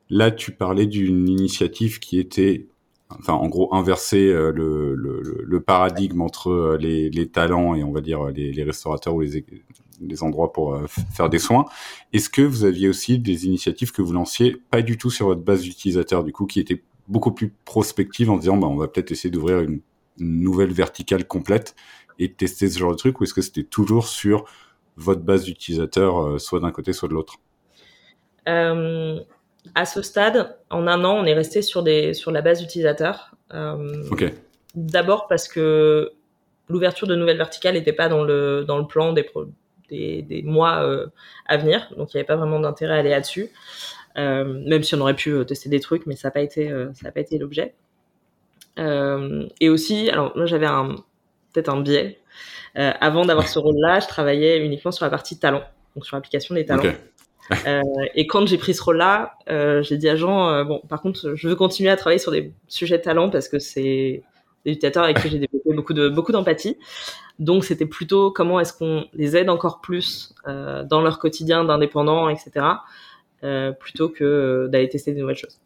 Là, 0.08 0.30
tu 0.30 0.52
parlais 0.52 0.86
d'une 0.86 1.28
initiative 1.28 2.00
qui 2.00 2.18
était, 2.18 2.66
enfin, 3.10 3.34
en 3.34 3.48
gros, 3.48 3.72
inverser 3.74 4.26
euh, 4.28 4.52
le, 4.52 5.60
paradigme 5.60 6.22
entre 6.22 6.50
euh, 6.50 6.78
les, 6.78 7.28
talents 7.28 7.74
et 7.74 7.84
on 7.84 7.92
va 7.92 8.00
dire 8.00 8.26
les, 8.28 8.62
restaurateurs 8.62 9.14
ou 9.14 9.20
les, 9.20 10.22
endroits 10.22 10.52
pour 10.52 10.80
faire 11.14 11.28
des 11.28 11.38
soins. 11.38 11.66
Est-ce 12.12 12.30
que 12.30 12.42
vous 12.42 12.64
aviez 12.64 12.88
aussi 12.88 13.18
des 13.18 13.46
initiatives 13.46 13.92
que 13.92 14.02
vous 14.02 14.12
lanciez 14.12 14.56
pas 14.70 14.82
du 14.82 14.96
tout 14.96 15.10
sur 15.10 15.26
votre 15.26 15.42
base 15.42 15.60
d'utilisateurs, 15.62 16.24
du 16.24 16.32
coup, 16.32 16.46
qui 16.46 16.58
étaient 16.60 16.82
beaucoup 17.06 17.32
plus 17.32 17.52
prospectives 17.64 18.30
en 18.30 18.36
disant, 18.38 18.56
bah, 18.56 18.68
on 18.68 18.76
va 18.76 18.88
peut-être 18.88 19.12
essayer 19.12 19.30
d'ouvrir 19.30 19.60
une 19.60 19.80
nouvelle 20.18 20.72
verticale 20.72 21.26
complète? 21.26 21.76
Et 22.20 22.30
tester 22.30 22.68
ce 22.68 22.78
genre 22.78 22.92
de 22.92 22.96
truc 22.96 23.18
ou 23.20 23.24
est-ce 23.24 23.34
que 23.34 23.40
c'était 23.40 23.64
toujours 23.64 24.06
sur 24.06 24.44
votre 24.96 25.22
base 25.22 25.44
d'utilisateurs, 25.44 26.20
euh, 26.22 26.38
soit 26.38 26.60
d'un 26.60 26.70
côté, 26.70 26.92
soit 26.92 27.08
de 27.08 27.14
l'autre? 27.14 27.36
Euh, 28.46 29.18
À 29.74 29.86
ce 29.86 30.02
stade, 30.02 30.58
en 30.68 30.86
un 30.86 31.02
an, 31.04 31.16
on 31.16 31.24
est 31.24 31.32
resté 31.32 31.62
sur, 31.62 31.82
des, 31.82 32.12
sur 32.12 32.30
la 32.30 32.42
base 32.42 32.60
d'utilisateurs. 32.60 33.34
Euh. 33.54 34.04
D'abord 34.74 35.26
parce 35.28 35.48
que 35.48 36.12
l'ouverture 36.68 37.06
de 37.08 37.16
nouvelles 37.16 37.38
verticales 37.38 37.74
n'était 37.74 37.94
pas 37.94 38.08
dans 38.08 38.22
le, 38.22 38.64
dans 38.68 38.78
le 38.78 38.86
plan 38.86 39.12
des, 39.14 39.28
des, 39.88 40.22
des 40.22 40.42
mois 40.42 40.82
euh, 40.84 41.06
à 41.46 41.56
venir, 41.56 41.92
donc 41.96 42.12
il 42.12 42.16
n'y 42.16 42.20
avait 42.20 42.26
pas 42.26 42.36
vraiment 42.36 42.60
d'intérêt 42.60 42.96
à 42.96 42.98
aller 42.98 43.10
là-dessus. 43.10 43.50
Même 44.16 44.82
si 44.82 44.94
on 44.94 45.00
aurait 45.00 45.16
pu 45.16 45.32
tester 45.46 45.70
des 45.70 45.80
trucs, 45.80 46.04
mais 46.04 46.14
ça 46.14 46.28
n'a 46.28 46.32
pas 46.32 46.42
été, 46.42 46.68
ça 46.68 47.04
n'a 47.04 47.10
pas 47.12 47.20
été 47.20 47.38
l'objet. 47.38 47.74
et 48.76 49.68
aussi, 49.70 50.10
alors 50.10 50.32
moi 50.36 50.44
j'avais 50.44 50.66
un, 50.66 50.96
peut-être 51.52 51.68
un 51.68 51.80
biais. 51.80 52.18
Euh, 52.78 52.92
avant 53.00 53.24
d'avoir 53.24 53.48
ce 53.48 53.58
rôle-là, 53.58 54.00
je 54.00 54.08
travaillais 54.08 54.64
uniquement 54.64 54.92
sur 54.92 55.04
la 55.04 55.10
partie 55.10 55.38
talent, 55.38 55.62
donc 55.94 56.06
sur 56.06 56.16
l'application 56.16 56.54
des 56.54 56.64
talents. 56.64 56.92
euh, 57.66 57.82
et 58.14 58.26
quand 58.26 58.46
j'ai 58.46 58.58
pris 58.58 58.74
ce 58.74 58.82
rôle-là, 58.82 59.34
euh, 59.50 59.82
j'ai 59.82 59.96
dit 59.96 60.08
à 60.08 60.16
Jean, 60.16 60.64
bon, 60.64 60.80
par 60.88 61.00
contre, 61.00 61.34
je 61.34 61.48
veux 61.48 61.56
continuer 61.56 61.90
à 61.90 61.96
travailler 61.96 62.18
sur 62.18 62.32
des 62.32 62.52
sujets 62.68 62.98
de 62.98 63.02
talent 63.02 63.30
parce 63.30 63.48
que 63.48 63.58
c'est 63.58 64.22
des 64.64 64.72
utilisateurs 64.72 65.04
avec 65.04 65.20
qui 65.20 65.30
j'ai 65.30 65.38
développé 65.38 65.72
beaucoup 65.72 65.94
de 65.94 66.08
beaucoup 66.08 66.32
d'empathie. 66.32 66.76
Donc, 67.38 67.64
c'était 67.64 67.86
plutôt 67.86 68.30
comment 68.30 68.60
est-ce 68.60 68.74
qu'on 68.74 69.06
les 69.14 69.36
aide 69.36 69.48
encore 69.48 69.80
plus 69.80 70.34
dans 70.44 71.00
leur 71.00 71.18
quotidien 71.18 71.64
d'indépendants, 71.64 72.28
etc., 72.28 72.66
plutôt 73.80 74.10
que 74.10 74.68
d'aller 74.70 74.88
tester 74.88 75.12
des 75.12 75.20
nouvelles 75.20 75.36
choses. 75.36 75.58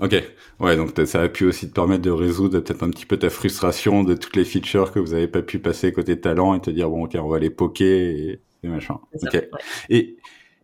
Ok, 0.00 0.14
ouais, 0.60 0.76
donc 0.76 0.92
ça 1.04 1.20
a 1.20 1.28
pu 1.28 1.44
aussi 1.44 1.68
te 1.68 1.74
permettre 1.74 2.00
de 2.02 2.10
résoudre 2.10 2.60
peut-être 2.60 2.82
un 2.82 2.90
petit 2.90 3.04
peu 3.04 3.18
ta 3.18 3.28
frustration 3.28 4.02
de 4.02 4.14
toutes 4.14 4.34
les 4.34 4.46
features 4.46 4.92
que 4.92 4.98
vous 4.98 5.12
avez 5.12 5.28
pas 5.28 5.42
pu 5.42 5.58
passer 5.58 5.92
côté 5.92 6.18
talent 6.18 6.54
et 6.54 6.60
te 6.60 6.70
dire 6.70 6.88
bon 6.88 7.04
ok 7.04 7.16
on 7.20 7.28
va 7.28 7.38
les 7.38 7.50
poker 7.50 7.86
et, 7.86 8.40
et 8.62 8.68
machin. 8.68 8.98
Ok. 9.22 9.48
Et 9.90 10.16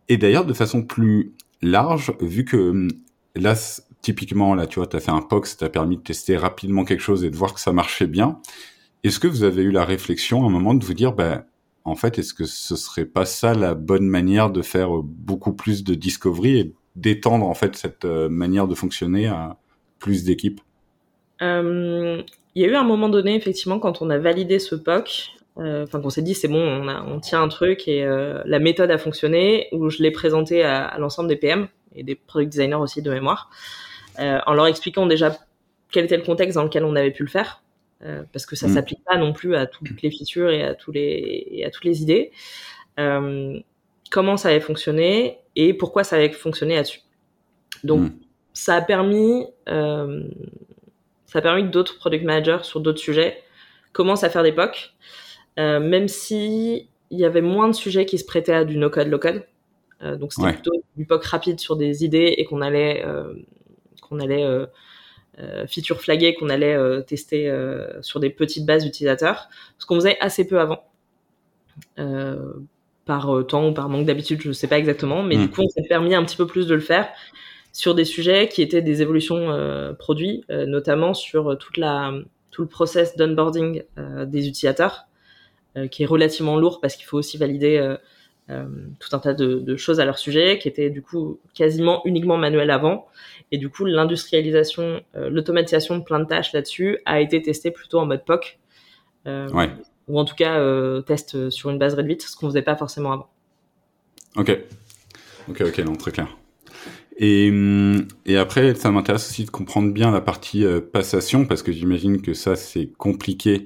et 0.09 0.17
d'ailleurs 0.17 0.45
de 0.45 0.53
façon 0.53 0.81
plus 0.83 1.33
large, 1.61 2.13
vu 2.19 2.45
que 2.45 2.57
hum, 2.57 2.87
là 3.35 3.53
typiquement 4.01 4.55
là 4.55 4.65
tu 4.65 4.79
vois 4.79 4.87
t'as 4.87 4.99
fait 4.99 5.11
un 5.11 5.21
POC, 5.21 5.45
ça 5.45 5.57
t'a 5.57 5.69
permis 5.69 5.97
de 5.97 6.01
tester 6.01 6.35
rapidement 6.35 6.83
quelque 6.83 7.03
chose 7.03 7.23
et 7.23 7.29
de 7.29 7.35
voir 7.35 7.53
que 7.53 7.59
ça 7.59 7.71
marchait 7.71 8.07
bien. 8.07 8.39
Est-ce 9.03 9.19
que 9.19 9.27
vous 9.27 9.43
avez 9.43 9.61
eu 9.61 9.71
la 9.71 9.85
réflexion 9.85 10.43
à 10.43 10.47
un 10.47 10.49
moment 10.49 10.73
de 10.73 10.83
vous 10.83 10.95
dire 10.95 11.13
ben 11.13 11.45
en 11.83 11.95
fait, 11.95 12.19
est-ce 12.19 12.33
que 12.33 12.43
ce 12.45 12.75
serait 12.75 13.05
pas 13.05 13.25
ça 13.25 13.53
la 13.53 13.73
bonne 13.73 14.07
manière 14.07 14.49
de 14.49 14.61
faire 14.61 14.89
beaucoup 15.03 15.53
plus 15.53 15.85
de 15.85 15.93
discovery 15.93 16.57
et 16.57 16.75
d'étendre 16.97 17.45
en 17.45 17.53
fait 17.53 17.75
cette 17.75 18.05
manière 18.05 18.67
de 18.67 18.75
fonctionner 18.75 19.27
à 19.27 19.57
plus 19.99 20.23
d'équipes 20.23 20.61
Il 21.41 22.25
y 22.55 22.65
a 22.65 22.67
eu 22.67 22.75
un 22.75 22.83
moment 22.83 23.09
donné, 23.09 23.35
effectivement, 23.35 23.79
quand 23.79 24.01
on 24.01 24.09
a 24.09 24.17
validé 24.17 24.59
ce 24.59 24.75
POC, 24.75 25.29
enfin 25.57 26.01
qu'on 26.01 26.09
s'est 26.09 26.21
dit 26.21 26.35
c'est 26.35 26.47
bon, 26.47 26.59
on, 26.59 26.87
a, 26.87 27.03
on, 27.03 27.19
tient 27.19 27.41
un 27.41 27.47
truc 27.47 27.87
et 27.87 28.03
la 28.03 28.59
méthode 28.59 28.91
a 28.91 28.97
fonctionné, 28.97 29.67
où 29.71 29.89
je 29.89 30.03
l'ai 30.03 30.11
présenté 30.11 30.63
à, 30.63 30.85
à 30.85 30.97
l'ensemble 30.99 31.29
des 31.29 31.37
PM 31.37 31.67
et 31.95 32.03
des 32.03 32.15
product 32.15 32.51
designers 32.51 32.75
aussi 32.75 33.01
de 33.01 33.11
mémoire, 33.11 33.49
en 34.17 34.53
leur 34.53 34.67
expliquant 34.67 35.05
déjà 35.05 35.37
quel 35.91 36.05
était 36.05 36.17
le 36.17 36.23
contexte 36.23 36.55
dans 36.55 36.63
lequel 36.63 36.83
on 36.83 36.95
avait 36.95 37.11
pu 37.11 37.23
le 37.23 37.29
faire, 37.29 37.63
euh, 38.03 38.23
parce 38.31 38.45
que 38.45 38.55
ça 38.55 38.67
mm. 38.67 38.73
s'applique 38.73 39.03
pas 39.05 39.17
non 39.17 39.33
plus 39.33 39.55
à 39.55 39.65
toutes 39.65 40.01
les 40.01 40.11
features 40.11 40.51
et 40.51 40.63
à 40.63 40.75
tous 40.75 40.91
les 40.91 41.47
et 41.51 41.65
à 41.65 41.71
toutes 41.71 41.85
les 41.85 42.01
idées. 42.01 42.31
Comment 44.09 44.37
ça 44.37 44.49
avait 44.49 44.59
fonctionné 44.59 45.39
et 45.57 45.73
pourquoi 45.73 46.03
ça 46.03 46.15
avait 46.15 46.29
fonctionné 46.29 46.75
là-dessus. 46.75 47.01
Donc 47.83 48.01
mm. 48.01 48.19
ça 48.53 48.75
a 48.75 48.81
permis 48.81 49.47
euh, 49.67 50.23
ça 51.25 51.39
a 51.39 51.41
permis 51.41 51.63
que 51.63 51.69
d'autres 51.69 51.97
product 51.97 52.23
managers 52.23 52.59
sur 52.63 52.79
d'autres 52.79 52.99
sujets 52.99 53.43
commencent 53.91 54.23
à 54.23 54.29
faire 54.29 54.43
des 54.43 54.53
POC, 54.53 54.93
euh, 55.59 55.79
même 55.79 56.07
si 56.07 56.89
il 57.09 57.19
y 57.19 57.25
avait 57.25 57.41
moins 57.41 57.67
de 57.67 57.73
sujets 57.73 58.05
qui 58.05 58.17
se 58.17 58.25
prêtaient 58.25 58.53
à 58.53 58.65
du 58.65 58.77
no-code, 58.77 59.07
low-code. 59.07 59.45
Euh, 60.03 60.15
donc 60.15 60.31
c'était 60.31 60.53
plutôt 60.53 60.83
du 60.95 61.05
POC 61.05 61.25
rapide 61.25 61.59
sur 61.59 61.75
des 61.75 62.05
idées 62.05 62.35
et 62.37 62.45
qu'on 62.45 62.61
allait 62.61 63.03
qu'on 64.01 64.19
allait 64.19 64.45
feature 65.67 66.01
flaguée 66.01 66.35
qu'on 66.35 66.49
allait 66.49 66.77
tester 67.03 67.51
sur 68.01 68.19
des 68.19 68.29
petites 68.29 68.65
bases 68.65 68.83
d'utilisateurs, 68.83 69.49
ce 69.79 69.85
qu'on 69.87 69.95
faisait 69.95 70.17
assez 70.19 70.45
peu 70.47 70.59
avant. 70.59 70.83
Par 73.07 73.45
temps 73.47 73.69
ou 73.69 73.73
par 73.73 73.89
manque 73.89 74.05
d'habitude, 74.05 74.41
je 74.41 74.49
ne 74.49 74.53
sais 74.53 74.67
pas 74.67 74.77
exactement, 74.77 75.23
mais 75.23 75.37
du 75.37 75.45
mm. 75.45 75.49
coup, 75.49 75.61
on 75.63 75.69
s'est 75.69 75.87
permis 75.87 76.13
un 76.13 76.23
petit 76.23 76.37
peu 76.37 76.45
plus 76.45 76.67
de 76.67 76.75
le 76.75 76.81
faire 76.81 77.09
sur 77.73 77.95
des 77.95 78.05
sujets 78.05 78.47
qui 78.47 78.61
étaient 78.61 78.81
des 78.81 79.01
évolutions 79.01 79.95
produits, 79.97 80.43
notamment 80.49 81.13
sur 81.13 81.57
toute 81.57 81.77
la, 81.77 82.13
tout 82.51 82.61
le 82.61 82.67
process 82.67 83.15
d'onboarding 83.15 83.83
des 84.25 84.47
utilisateurs, 84.47 85.05
qui 85.91 86.03
est 86.03 86.07
relativement 86.07 86.57
lourd 86.57 86.79
parce 86.81 86.95
qu'il 86.95 87.05
faut 87.05 87.17
aussi 87.17 87.37
valider 87.37 87.97
euh, 88.49 88.65
tout 88.99 89.13
un 89.13 89.19
tas 89.19 89.33
de, 89.33 89.75
choses 89.75 89.99
à 89.99 90.05
leur 90.05 90.17
sujet 90.17 90.57
qui 90.57 90.69
étaient 90.69 90.89
du 90.89 91.01
coup 91.01 91.37
quasiment 91.53 92.01
uniquement 92.05 92.37
manuelles 92.37 92.71
avant. 92.71 93.07
Et 93.51 93.57
du 93.57 93.69
coup, 93.69 93.83
l'industrialisation, 93.83 95.01
euh, 95.15 95.29
l'automatisation 95.29 95.97
de 95.97 96.03
plein 96.03 96.19
de 96.19 96.25
tâches 96.25 96.53
là-dessus 96.53 96.99
a 97.05 97.19
été 97.19 97.41
testée 97.41 97.71
plutôt 97.71 97.99
en 97.99 98.05
mode 98.05 98.23
POC. 98.23 98.57
Euh, 99.27 99.47
ou 100.07 100.19
en 100.19 100.25
tout 100.25 100.35
cas, 100.35 100.59
test 101.03 101.49
sur 101.49 101.69
une 101.69 101.77
base 101.77 101.93
réduite, 101.93 102.21
ce 102.21 102.35
qu'on 102.35 102.47
faisait 102.47 102.61
pas 102.61 102.75
forcément 102.75 103.11
avant. 103.11 103.29
Ok. 104.35 104.57
Ok, 105.49 105.61
ok, 105.61 105.79
non, 105.79 105.95
très 105.95 106.11
clair. 106.11 106.37
Et, 107.17 107.51
et 108.25 108.37
après, 108.37 108.75
ça 108.75 108.91
m'intéresse 108.91 109.29
aussi 109.29 109.45
de 109.45 109.49
comprendre 109.49 109.91
bien 109.91 110.11
la 110.11 110.21
partie 110.21 110.65
passation, 110.93 111.45
parce 111.45 111.63
que 111.63 111.71
j'imagine 111.71 112.21
que 112.21 112.33
ça, 112.33 112.55
c'est 112.55 112.91
compliqué 112.97 113.65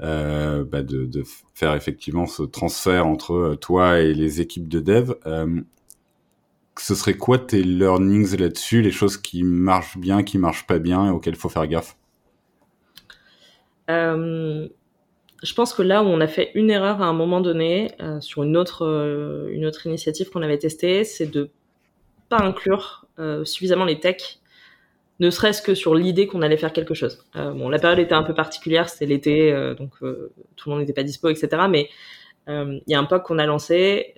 euh, 0.00 0.62
bah 0.62 0.82
de, 0.82 1.06
de, 1.06 1.24
faire 1.54 1.74
effectivement 1.74 2.26
ce 2.26 2.42
transfert 2.42 3.06
entre 3.06 3.32
euh, 3.32 3.56
toi 3.56 4.00
et 4.00 4.12
les 4.12 4.42
équipes 4.42 4.68
de 4.68 4.80
dev. 4.80 5.14
Euh, 5.24 5.62
ce 6.78 6.94
serait 6.94 7.14
quoi 7.14 7.38
tes 7.38 7.62
learnings 7.62 8.36
là-dessus, 8.36 8.82
les 8.82 8.90
choses 8.90 9.16
qui 9.16 9.42
marchent 9.42 9.96
bien, 9.96 10.22
qui 10.22 10.36
marchent 10.36 10.66
pas 10.66 10.78
bien 10.78 11.06
et 11.06 11.10
auxquelles 11.10 11.34
il 11.34 11.40
faut 11.40 11.48
faire 11.48 11.66
gaffe? 11.66 11.96
Euh, 13.88 14.68
Je 15.42 15.54
pense 15.54 15.74
que 15.74 15.82
là 15.82 16.02
où 16.02 16.06
on 16.06 16.20
a 16.20 16.26
fait 16.26 16.50
une 16.54 16.70
erreur 16.70 17.02
à 17.02 17.06
un 17.06 17.12
moment 17.12 17.40
donné 17.40 17.92
euh, 18.00 18.20
sur 18.20 18.42
une 18.42 18.56
autre, 18.56 18.86
euh, 18.86 19.48
une 19.52 19.66
autre 19.66 19.86
initiative 19.86 20.30
qu'on 20.30 20.42
avait 20.42 20.58
testée, 20.58 21.04
c'est 21.04 21.26
de 21.26 21.50
pas 22.28 22.38
inclure 22.42 23.06
suffisamment 23.44 23.86
les 23.86 23.98
techs 23.98 24.40
ne 25.18 25.30
serait-ce 25.30 25.62
que 25.62 25.74
sur 25.74 25.94
l'idée 25.94 26.26
qu'on 26.26 26.42
allait 26.42 26.56
faire 26.56 26.72
quelque 26.72 26.94
chose. 26.94 27.24
Euh, 27.36 27.52
bon, 27.52 27.68
la 27.68 27.78
période 27.78 27.98
était 27.98 28.14
un 28.14 28.22
peu 28.22 28.34
particulière, 28.34 28.88
c'était 28.88 29.06
l'été, 29.06 29.52
euh, 29.52 29.74
donc 29.74 29.92
euh, 30.02 30.32
tout 30.56 30.68
le 30.68 30.74
monde 30.74 30.80
n'était 30.80 30.92
pas 30.92 31.02
dispo, 31.02 31.28
etc. 31.28 31.62
Mais 31.70 31.88
il 32.48 32.82
y 32.86 32.94
a 32.94 33.00
un 33.00 33.04
POC 33.04 33.24
qu'on 33.24 33.40
a 33.40 33.46
lancé, 33.46 34.14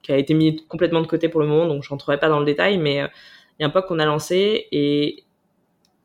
qui 0.00 0.10
a 0.10 0.16
été 0.16 0.32
mis 0.32 0.64
complètement 0.68 1.02
de 1.02 1.06
côté 1.06 1.28
pour 1.28 1.38
le 1.38 1.46
moment, 1.46 1.66
donc 1.66 1.82
je 1.82 1.88
rentrerai 1.90 2.18
pas 2.18 2.30
dans 2.30 2.38
le 2.38 2.46
détail, 2.46 2.78
mais 2.78 2.94
il 2.94 3.60
y 3.60 3.64
a 3.64 3.66
un 3.66 3.68
POC 3.68 3.88
qu'on 3.88 3.98
a 3.98 4.06
lancé 4.06 4.68
et 4.72 5.24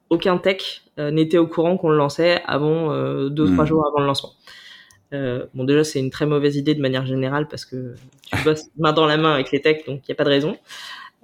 aucun 0.09 0.37
tech 0.37 0.83
n'était 0.97 1.37
au 1.37 1.47
courant 1.47 1.77
qu'on 1.77 1.89
le 1.89 1.97
lançait 1.97 2.41
avant 2.45 2.89
deux 3.29 3.45
trois 3.53 3.65
hmm. 3.65 3.67
jours 3.67 3.87
avant 3.87 3.99
le 3.99 4.05
lancement. 4.05 4.31
bon, 5.11 5.63
déjà, 5.63 5.83
c'est 5.83 5.99
une 5.99 6.09
très 6.09 6.25
mauvaise 6.25 6.55
idée 6.55 6.75
de 6.75 6.81
manière 6.81 7.05
générale 7.05 7.47
parce 7.47 7.65
que 7.65 7.95
tu 8.23 8.35
bosses 8.43 8.65
main 8.77 8.93
dans 8.93 9.05
la 9.05 9.17
main 9.17 9.33
avec 9.33 9.51
les 9.51 9.61
techs, 9.61 9.85
donc 9.85 10.01
il 10.07 10.11
n'y 10.11 10.13
a 10.13 10.15
pas 10.15 10.23
de 10.23 10.29
raison. 10.29 10.57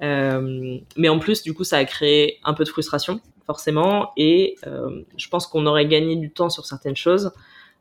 Euh, 0.01 0.77
mais 0.97 1.09
en 1.09 1.19
plus, 1.19 1.43
du 1.43 1.53
coup, 1.53 1.63
ça 1.63 1.77
a 1.77 1.85
créé 1.85 2.39
un 2.43 2.53
peu 2.53 2.63
de 2.63 2.69
frustration, 2.69 3.21
forcément, 3.45 4.11
et 4.17 4.55
euh, 4.65 5.03
je 5.17 5.27
pense 5.29 5.47
qu'on 5.47 5.65
aurait 5.65 5.87
gagné 5.87 6.15
du 6.15 6.31
temps 6.31 6.49
sur 6.49 6.65
certaines 6.65 6.95
choses 6.95 7.31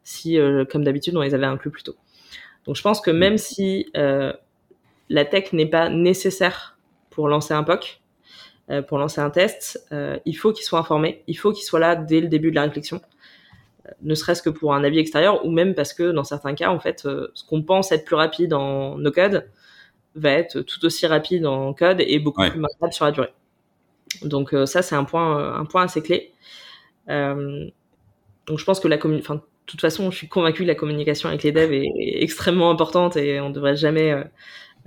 si, 0.05 0.39
euh, 0.39 0.65
comme 0.65 0.85
d'habitude, 0.85 1.17
on 1.17 1.23
les 1.23 1.35
avait 1.35 1.47
inclus 1.47 1.71
plus 1.71 1.83
tôt. 1.83 1.97
Donc, 2.67 2.77
je 2.77 2.83
pense 2.83 3.01
que 3.01 3.11
même 3.11 3.39
si 3.39 3.91
la 3.95 5.25
tech 5.25 5.53
n'est 5.53 5.67
pas 5.67 5.89
nécessaire 5.89 6.79
pour 7.11 7.29
lancer 7.29 7.55
un 7.55 7.65
POC, 7.65 8.01
pour 8.89 8.99
lancer 8.99 9.21
un 9.21 9.31
test, 9.31 9.87
il 10.25 10.35
faut 10.35 10.53
qu'il 10.53 10.65
soit 10.65 10.79
informé, 10.79 11.23
il 11.27 11.35
faut 11.35 11.53
qu'il 11.53 11.65
soit 11.65 11.81
là 11.81 11.97
dès 11.97 12.21
le 12.21 12.29
début 12.29 12.51
de 12.51 12.57
la 12.57 12.63
réflexion 12.63 13.01
ne 14.01 14.15
serait-ce 14.15 14.43
que 14.43 14.51
pour 14.51 14.75
un 14.75 14.85
avis 14.85 14.99
extérieur 14.99 15.45
ou 15.45 15.51
même 15.51 15.75
parce 15.75 15.93
que 15.93 16.13
dans 16.13 16.25
certains 16.25 16.55
cas, 16.55 16.71
en 16.71 16.79
fait, 16.79 17.01
ce 17.01 17.45
qu'on 17.49 17.63
pense 17.63 17.91
être 17.93 18.05
plus 18.05 18.15
rapide 18.15 18.55
en 18.55 18.97
no 18.97 19.11
code 19.11 19.49
va 20.15 20.31
être 20.31 20.61
tout 20.61 20.85
aussi 20.85 21.07
rapide 21.07 21.47
en 21.47 21.73
code 21.73 22.01
et 22.01 22.19
beaucoup 22.19 22.43
plus 22.43 22.59
maintenable 22.59 22.93
sur 22.93 23.05
la 23.05 23.13
durée. 23.13 23.33
Donc 24.23 24.53
euh, 24.53 24.67
ça 24.67 24.83
c'est 24.83 24.95
un 24.95 25.05
point 25.05 25.39
euh, 25.39 25.55
un 25.55 25.65
point 25.65 25.85
assez 25.85 26.03
clé. 26.03 26.33
Euh, 27.09 27.67
donc 28.47 28.59
je 28.59 28.65
pense 28.65 28.81
que 28.81 28.89
la 28.89 28.97
enfin 28.97 29.37
de 29.37 29.41
toute 29.67 29.81
façon 29.81 30.11
je 30.11 30.17
suis 30.17 30.29
convaincu 30.29 30.63
que 30.63 30.69
la 30.69 30.75
communication 30.75 31.29
avec 31.29 31.43
les 31.43 31.53
devs 31.53 31.73
est, 31.73 32.23
extrêmement 32.23 32.71
importante 32.71 33.17
et 33.17 33.41
on 33.41 33.51
devrait 33.51 33.77
jamais 33.77 34.15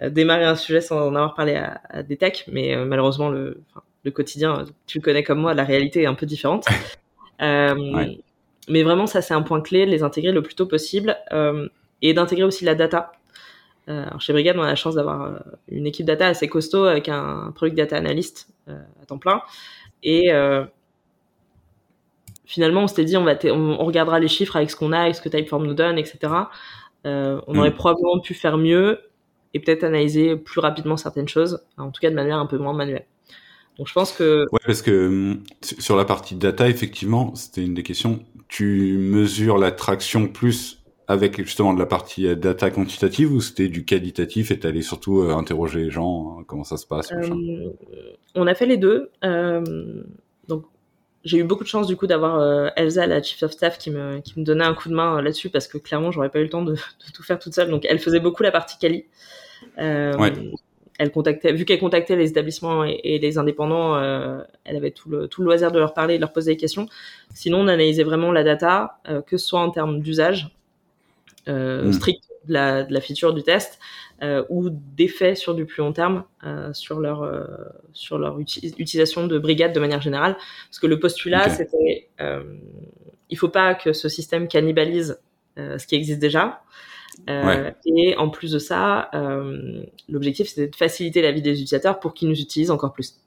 démarrer 0.02 0.46
un 0.46 0.56
sujet 0.56 0.82
sans 0.82 1.08
en 1.08 1.16
avoir 1.16 1.36
parlé 1.36 1.56
à, 1.56 2.04
des 2.04 2.18
techs. 2.18 2.46
Mais 2.52 2.76
malheureusement 2.86 3.30
le 3.30 3.62
le 4.04 4.12
quotidien 4.12 4.66
tu 4.86 5.00
le 5.00 5.04
connais 5.04 5.24
comme 5.24 5.40
moi 5.40 5.54
la 5.54 5.64
réalité 5.64 6.04
est 6.04 6.08
un 6.08 6.16
peu 6.16 6.26
différente. 6.26 6.66
Mais 7.40 8.82
vraiment 8.82 9.06
ça 9.06 9.22
c'est 9.22 9.34
un 9.34 9.44
point 9.44 9.62
clé 9.62 9.86
de 9.86 9.92
les 9.92 10.04
intégrer 10.04 10.32
le 10.32 10.42
plus 10.42 10.56
tôt 10.56 10.66
possible 10.66 11.16
et 12.02 12.14
d'intégrer 12.14 12.44
aussi 12.44 12.66
la 12.66 12.76
data 12.76 13.14
euh, 13.88 14.06
alors 14.08 14.22
chez 14.22 14.34
Brigade, 14.34 14.58
on 14.58 14.64
a 14.64 14.68
la 14.68 14.76
chance 14.76 14.96
d'avoir 14.96 15.22
euh, 15.22 15.38
une 15.70 15.86
équipe 15.86 16.06
data 16.06 16.28
assez 16.28 16.48
costaud 16.48 16.86
avec 16.86 17.10
un 17.10 17.52
product 17.54 17.78
data 17.78 17.98
analyst 17.98 18.48
euh, 18.68 18.82
à 19.02 19.06
temps 19.06 19.18
plein. 19.18 19.42
Et 20.04 20.30
finalement, 22.46 22.82
on 22.82 22.88
s'était 22.88 23.06
dit, 23.06 23.18
on, 23.18 23.24
va 23.24 23.34
on, 23.46 23.86
regardera 23.86 24.20
les 24.20 24.28
chiffres 24.28 24.56
avec 24.56 24.70
ce 24.70 24.76
qu'on 24.76 24.92
a, 24.92 25.00
avec 25.00 25.16
ce 25.16 25.22
que 25.22 25.30
Typeform 25.30 25.66
nous 25.66 25.74
donne, 25.74 25.98
etc. 25.98 26.32
on 27.04 27.42
mm. 27.48 27.58
aurait 27.58 27.74
probablement 27.74 28.20
pu 28.20 28.36
faire 28.36 28.58
mieux 28.60 29.00
et 29.56 29.60
peut-être 29.60 29.86
analyser 29.86 30.36
plus 30.36 30.60
rapidement 30.60 30.98
certaines 30.98 31.30
choses, 31.30 31.64
en 31.78 31.90
tout 31.90 32.02
cas 32.02 32.10
de 32.12 32.16
manière 32.16 32.38
un 32.38 32.46
peu 32.46 32.58
moins 32.58 32.74
manuelle. 32.74 33.06
Donc 33.78 33.88
je 33.88 33.94
pense 33.94 34.12
que... 34.12 34.46
Ouais, 34.52 34.60
parce 34.66 34.82
que 34.82 35.08
mm, 35.08 35.44
sur 35.80 35.96
la 35.96 36.04
partie 36.06 36.36
data, 36.36 36.70
effectivement, 36.70 37.34
c'était 37.36 37.64
une 37.64 37.74
des 37.74 37.84
questions. 37.84 38.20
Tu 38.50 38.98
mesures 38.98 39.58
la 39.58 39.72
traction 39.72 40.28
plus 40.28 40.84
avec 41.08 41.38
justement 41.38 41.74
de 41.74 41.80
la 41.80 41.86
partie 41.86 42.28
euh, 42.28 42.36
data 42.36 42.70
quantitative 42.70 43.32
ou 43.32 43.40
c'était 43.40 43.70
du 43.70 43.86
qualitatif 43.86 44.52
et 44.52 44.60
t'allais 44.60 44.82
surtout 44.82 45.22
euh, 45.22 45.36
interroger 45.36 45.84
les 45.84 45.92
gens 45.92 46.38
hein, 46.40 46.44
comment 46.48 46.64
ça 46.64 46.78
se 46.78 46.88
passe 46.88 47.12
euh, 47.12 47.70
On 48.34 48.48
a 48.48 48.56
fait 48.56 48.66
les 48.66 48.78
deux. 48.78 49.12
donc 50.48 50.66
j'ai 51.26 51.38
eu 51.38 51.44
beaucoup 51.44 51.64
de 51.64 51.70
chance 51.70 51.88
du 51.88 51.98
coup 51.98 52.08
d'avoir 52.08 52.72
Elsa, 52.76 53.08
la 53.08 53.22
chief 53.22 53.44
of 53.44 53.52
staff, 53.52 53.78
qui 53.78 53.92
me 53.92 54.20
qui 54.20 54.40
me 54.40 54.46
donnait 54.46 54.64
un 54.64 54.74
coup 54.74 54.90
de 54.90 54.94
main 54.94 55.22
là-dessus 55.22 55.50
parce 55.50 55.68
que 55.68 55.78
clairement 55.78 56.12
j'aurais 56.12 56.30
pas 56.30 56.40
eu 56.40 56.44
le 56.44 56.50
temps 56.50 56.64
de, 56.64 56.74
de, 56.74 57.12
tout 57.14 57.24
faire 57.24 57.40
toute 57.40 57.54
seule. 57.54 57.70
Donc 57.70 57.86
elle 57.90 58.00
faisait 58.00 58.20
beaucoup 58.20 58.44
la 58.44 58.52
partie 58.52 58.78
quali. 58.78 59.06
Ouais. 59.78 60.34
Elle 60.98 61.12
contactait, 61.12 61.52
vu 61.52 61.66
qu'elle 61.66 61.80
contactait 61.80 62.16
les 62.16 62.30
établissements 62.30 62.86
et, 62.86 63.20
les 63.20 63.38
indépendants, 63.38 64.00
elle 64.64 64.78
avait 64.78 64.92
tout 64.92 65.10
le, 65.10 65.28
tout 65.28 65.42
le 65.42 65.46
loisir 65.48 65.72
de 65.74 65.80
leur 65.80 65.94
parler, 65.94 66.16
de 66.16 66.22
leur 66.22 66.32
poser 66.32 66.52
des 66.52 66.58
questions. 66.58 66.88
Sinon, 67.34 67.60
on 67.60 67.68
analysait 67.68 68.04
vraiment 68.04 68.32
la 68.32 68.44
data, 68.44 69.02
que 69.28 69.36
ce 69.36 69.46
soit 69.46 69.60
en 69.60 69.72
termes 69.72 70.00
d'usage, 70.00 70.56
euh, 71.48 71.90
mm. 71.90 71.94
strict 71.94 72.24
de 72.48 72.54
la, 72.54 72.84
de 72.84 72.94
la, 72.94 73.02
feature 73.02 73.32
du 73.32 73.44
test 73.44 73.78
euh, 73.78 74.05
ou 74.50 74.70
d'effets 74.70 75.36
sur 75.36 75.56
du 75.56 75.66
plus 75.66 75.82
long 75.82 75.94
terme 75.94 76.24
euh, 76.46 76.74
sur 76.74 77.00
leur 77.00 77.24
euh, 77.24 77.46
sur 77.94 78.18
leur 78.18 78.40
utilisation 78.40 79.28
de 79.28 79.38
brigade 79.38 79.74
de 79.74 79.80
manière 79.80 80.02
générale. 80.02 80.36
Parce 80.70 80.80
que 80.80 80.88
le 80.88 81.00
postulat 81.00 81.50
c'était 81.50 82.10
euh, 82.22 82.44
il 83.30 83.38
faut 83.38 83.50
pas 83.50 83.76
que 83.76 83.94
ce 83.94 84.10
système 84.10 84.48
cannibalise 84.48 85.20
ce 85.58 85.88
qui 85.88 85.96
existe 85.96 86.20
déjà. 86.20 86.64
Et 87.28 88.16
en 88.18 88.30
plus 88.30 88.52
de 88.52 88.60
ça 88.60 89.10
l'objectif 90.10 90.48
c'était 90.48 90.68
de 90.68 90.76
faciliter 90.76 91.22
la 91.22 91.32
vie 91.32 91.42
des 91.42 91.52
utilisateurs 91.52 92.00
pour 92.00 92.14
qu'ils 92.14 92.30
nous 92.30 92.40
utilisent 92.40 92.72
encore 92.72 92.94
plus. 92.94 93.18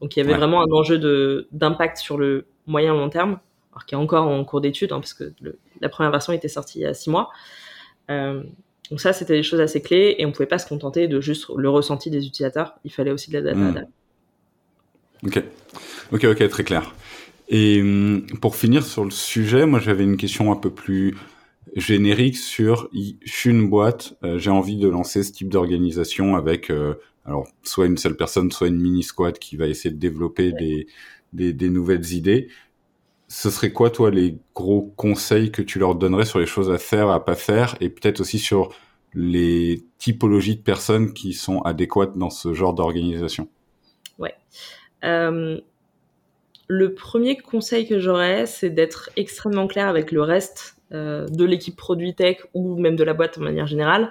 Donc 0.00 0.16
il 0.16 0.20
y 0.20 0.22
avait 0.22 0.34
vraiment 0.34 0.62
un 0.62 0.70
enjeu 0.72 1.46
d'impact 1.52 1.98
sur 1.98 2.18
le 2.18 2.46
moyen 2.66 2.94
long 2.94 3.08
terme 3.08 3.38
alors 3.72 3.86
qui 3.86 3.94
est 3.94 3.98
encore 3.98 4.28
en 4.28 4.44
cours 4.44 4.60
d'étude, 4.60 4.92
hein, 4.92 5.00
parce 5.00 5.14
que 5.14 5.32
le, 5.40 5.58
la 5.80 5.88
première 5.88 6.10
version 6.10 6.32
était 6.32 6.48
sortie 6.48 6.80
il 6.80 6.82
y 6.82 6.86
a 6.86 6.94
six 6.94 7.10
mois. 7.10 7.30
Euh, 8.10 8.42
Donc 8.92 9.00
ça, 9.00 9.14
c'était 9.14 9.32
des 9.32 9.42
choses 9.42 9.60
assez 9.60 9.80
clés 9.80 10.16
et 10.18 10.26
on 10.26 10.32
pouvait 10.32 10.44
pas 10.44 10.58
se 10.58 10.66
contenter 10.66 11.08
de 11.08 11.18
juste 11.18 11.46
le 11.56 11.70
ressenti 11.70 12.10
des 12.10 12.26
utilisateurs. 12.26 12.74
Il 12.84 12.92
fallait 12.92 13.10
aussi 13.10 13.30
de 13.30 13.38
la 13.38 13.54
data. 13.54 13.58
Hmm. 13.58 13.86
Ok, 15.24 15.42
ok, 16.12 16.24
ok, 16.24 16.48
très 16.50 16.62
clair. 16.62 16.94
Et 17.48 17.80
hum, 17.80 18.26
pour 18.42 18.54
finir 18.54 18.84
sur 18.84 19.06
le 19.06 19.10
sujet, 19.10 19.64
moi 19.64 19.80
j'avais 19.80 20.04
une 20.04 20.18
question 20.18 20.52
un 20.52 20.56
peu 20.56 20.68
plus 20.68 21.16
générique 21.74 22.36
sur 22.36 22.90
je 22.92 23.32
suis 23.32 23.48
une 23.48 23.66
boîte, 23.70 24.14
euh, 24.24 24.38
j'ai 24.38 24.50
envie 24.50 24.76
de 24.76 24.88
lancer 24.88 25.22
ce 25.22 25.32
type 25.32 25.48
d'organisation 25.48 26.36
avec 26.36 26.68
euh, 26.68 26.96
alors 27.24 27.48
soit 27.62 27.86
une 27.86 27.96
seule 27.96 28.18
personne, 28.18 28.52
soit 28.52 28.68
une 28.68 28.78
mini 28.78 29.02
squad 29.02 29.38
qui 29.38 29.56
va 29.56 29.68
essayer 29.68 29.90
de 29.90 29.98
développer 29.98 30.52
des, 30.52 30.86
des, 31.32 31.54
des 31.54 31.70
nouvelles 31.70 32.12
idées. 32.12 32.48
Ce 33.34 33.48
serait 33.48 33.72
quoi 33.72 33.88
toi 33.88 34.10
les 34.10 34.36
gros 34.54 34.92
conseils 34.94 35.50
que 35.50 35.62
tu 35.62 35.78
leur 35.78 35.94
donnerais 35.94 36.26
sur 36.26 36.38
les 36.38 36.44
choses 36.44 36.70
à 36.70 36.76
faire, 36.76 37.08
à 37.08 37.24
pas 37.24 37.34
faire, 37.34 37.76
et 37.80 37.88
peut-être 37.88 38.20
aussi 38.20 38.38
sur 38.38 38.74
les 39.14 39.86
typologies 39.96 40.56
de 40.56 40.60
personnes 40.60 41.14
qui 41.14 41.32
sont 41.32 41.62
adéquates 41.62 42.18
dans 42.18 42.28
ce 42.28 42.52
genre 42.52 42.74
d'organisation? 42.74 43.48
Ouais. 44.18 44.34
Euh, 45.04 45.58
le 46.68 46.92
premier 46.92 47.38
conseil 47.38 47.88
que 47.88 47.98
j'aurais, 47.98 48.44
c'est 48.44 48.68
d'être 48.68 49.08
extrêmement 49.16 49.66
clair 49.66 49.88
avec 49.88 50.12
le 50.12 50.20
reste 50.20 50.76
euh, 50.92 51.26
de 51.26 51.46
l'équipe 51.46 51.74
produit 51.74 52.14
tech 52.14 52.36
ou 52.52 52.78
même 52.78 52.96
de 52.96 53.04
la 53.04 53.14
boîte 53.14 53.38
de 53.38 53.44
manière 53.44 53.66
générale 53.66 54.10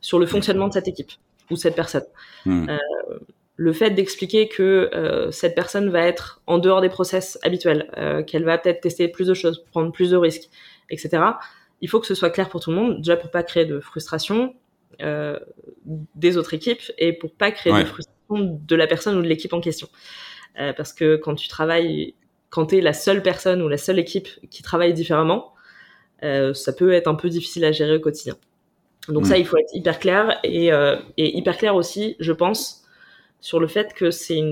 sur 0.00 0.18
le 0.18 0.26
fonctionnement 0.26 0.66
de 0.66 0.72
cette 0.72 0.88
équipe 0.88 1.12
ou 1.52 1.56
cette 1.56 1.76
personne. 1.76 2.04
Hmm. 2.44 2.68
Euh, 2.68 3.18
le 3.56 3.72
fait 3.72 3.90
d'expliquer 3.90 4.48
que 4.48 4.90
euh, 4.94 5.30
cette 5.30 5.54
personne 5.54 5.88
va 5.90 6.02
être 6.02 6.42
en 6.46 6.58
dehors 6.58 6.80
des 6.80 6.90
process 6.90 7.38
habituels, 7.42 7.90
euh, 7.96 8.22
qu'elle 8.22 8.44
va 8.44 8.58
peut-être 8.58 8.80
tester 8.80 9.08
plus 9.08 9.26
de 9.26 9.34
choses, 9.34 9.64
prendre 9.70 9.90
plus 9.92 10.10
de 10.10 10.16
risques, 10.16 10.50
etc. 10.90 11.22
Il 11.80 11.88
faut 11.88 12.00
que 12.00 12.06
ce 12.06 12.14
soit 12.14 12.30
clair 12.30 12.48
pour 12.48 12.60
tout 12.60 12.70
le 12.70 12.76
monde, 12.76 12.98
déjà 12.98 13.16
pour 13.16 13.30
pas 13.30 13.42
créer 13.42 13.64
de 13.64 13.80
frustration 13.80 14.54
euh, 15.02 15.38
des 15.84 16.36
autres 16.36 16.54
équipes 16.54 16.82
et 16.98 17.12
pour 17.12 17.32
pas 17.32 17.50
créer 17.50 17.72
de 17.72 17.84
frustration 17.84 18.16
de 18.40 18.76
la 18.76 18.86
personne 18.86 19.16
ou 19.16 19.22
de 19.22 19.28
l'équipe 19.28 19.52
en 19.52 19.60
question. 19.60 19.88
Euh, 20.58 20.72
parce 20.72 20.92
que 20.92 21.16
quand 21.16 21.34
tu 21.34 21.48
travailles, 21.48 22.14
quand 22.50 22.66
tu 22.66 22.78
es 22.78 22.80
la 22.80 22.92
seule 22.92 23.22
personne 23.22 23.60
ou 23.62 23.68
la 23.68 23.76
seule 23.76 23.98
équipe 23.98 24.28
qui 24.50 24.62
travaille 24.62 24.94
différemment, 24.94 25.52
euh, 26.22 26.54
ça 26.54 26.72
peut 26.72 26.92
être 26.92 27.08
un 27.08 27.14
peu 27.14 27.28
difficile 27.28 27.64
à 27.64 27.72
gérer 27.72 27.96
au 27.96 28.00
quotidien. 28.00 28.36
Donc 29.08 29.24
mm. 29.24 29.26
ça, 29.26 29.38
il 29.38 29.46
faut 29.46 29.58
être 29.58 29.74
hyper 29.74 29.98
clair 29.98 30.38
et, 30.42 30.72
euh, 30.72 30.96
et, 31.18 31.36
hyper 31.36 31.58
clair 31.58 31.74
aussi, 31.76 32.16
je 32.20 32.32
pense, 32.32 32.85
sur 33.40 33.60
le 33.60 33.66
fait 33.66 33.94
que 33.94 34.10
c'est 34.10 34.42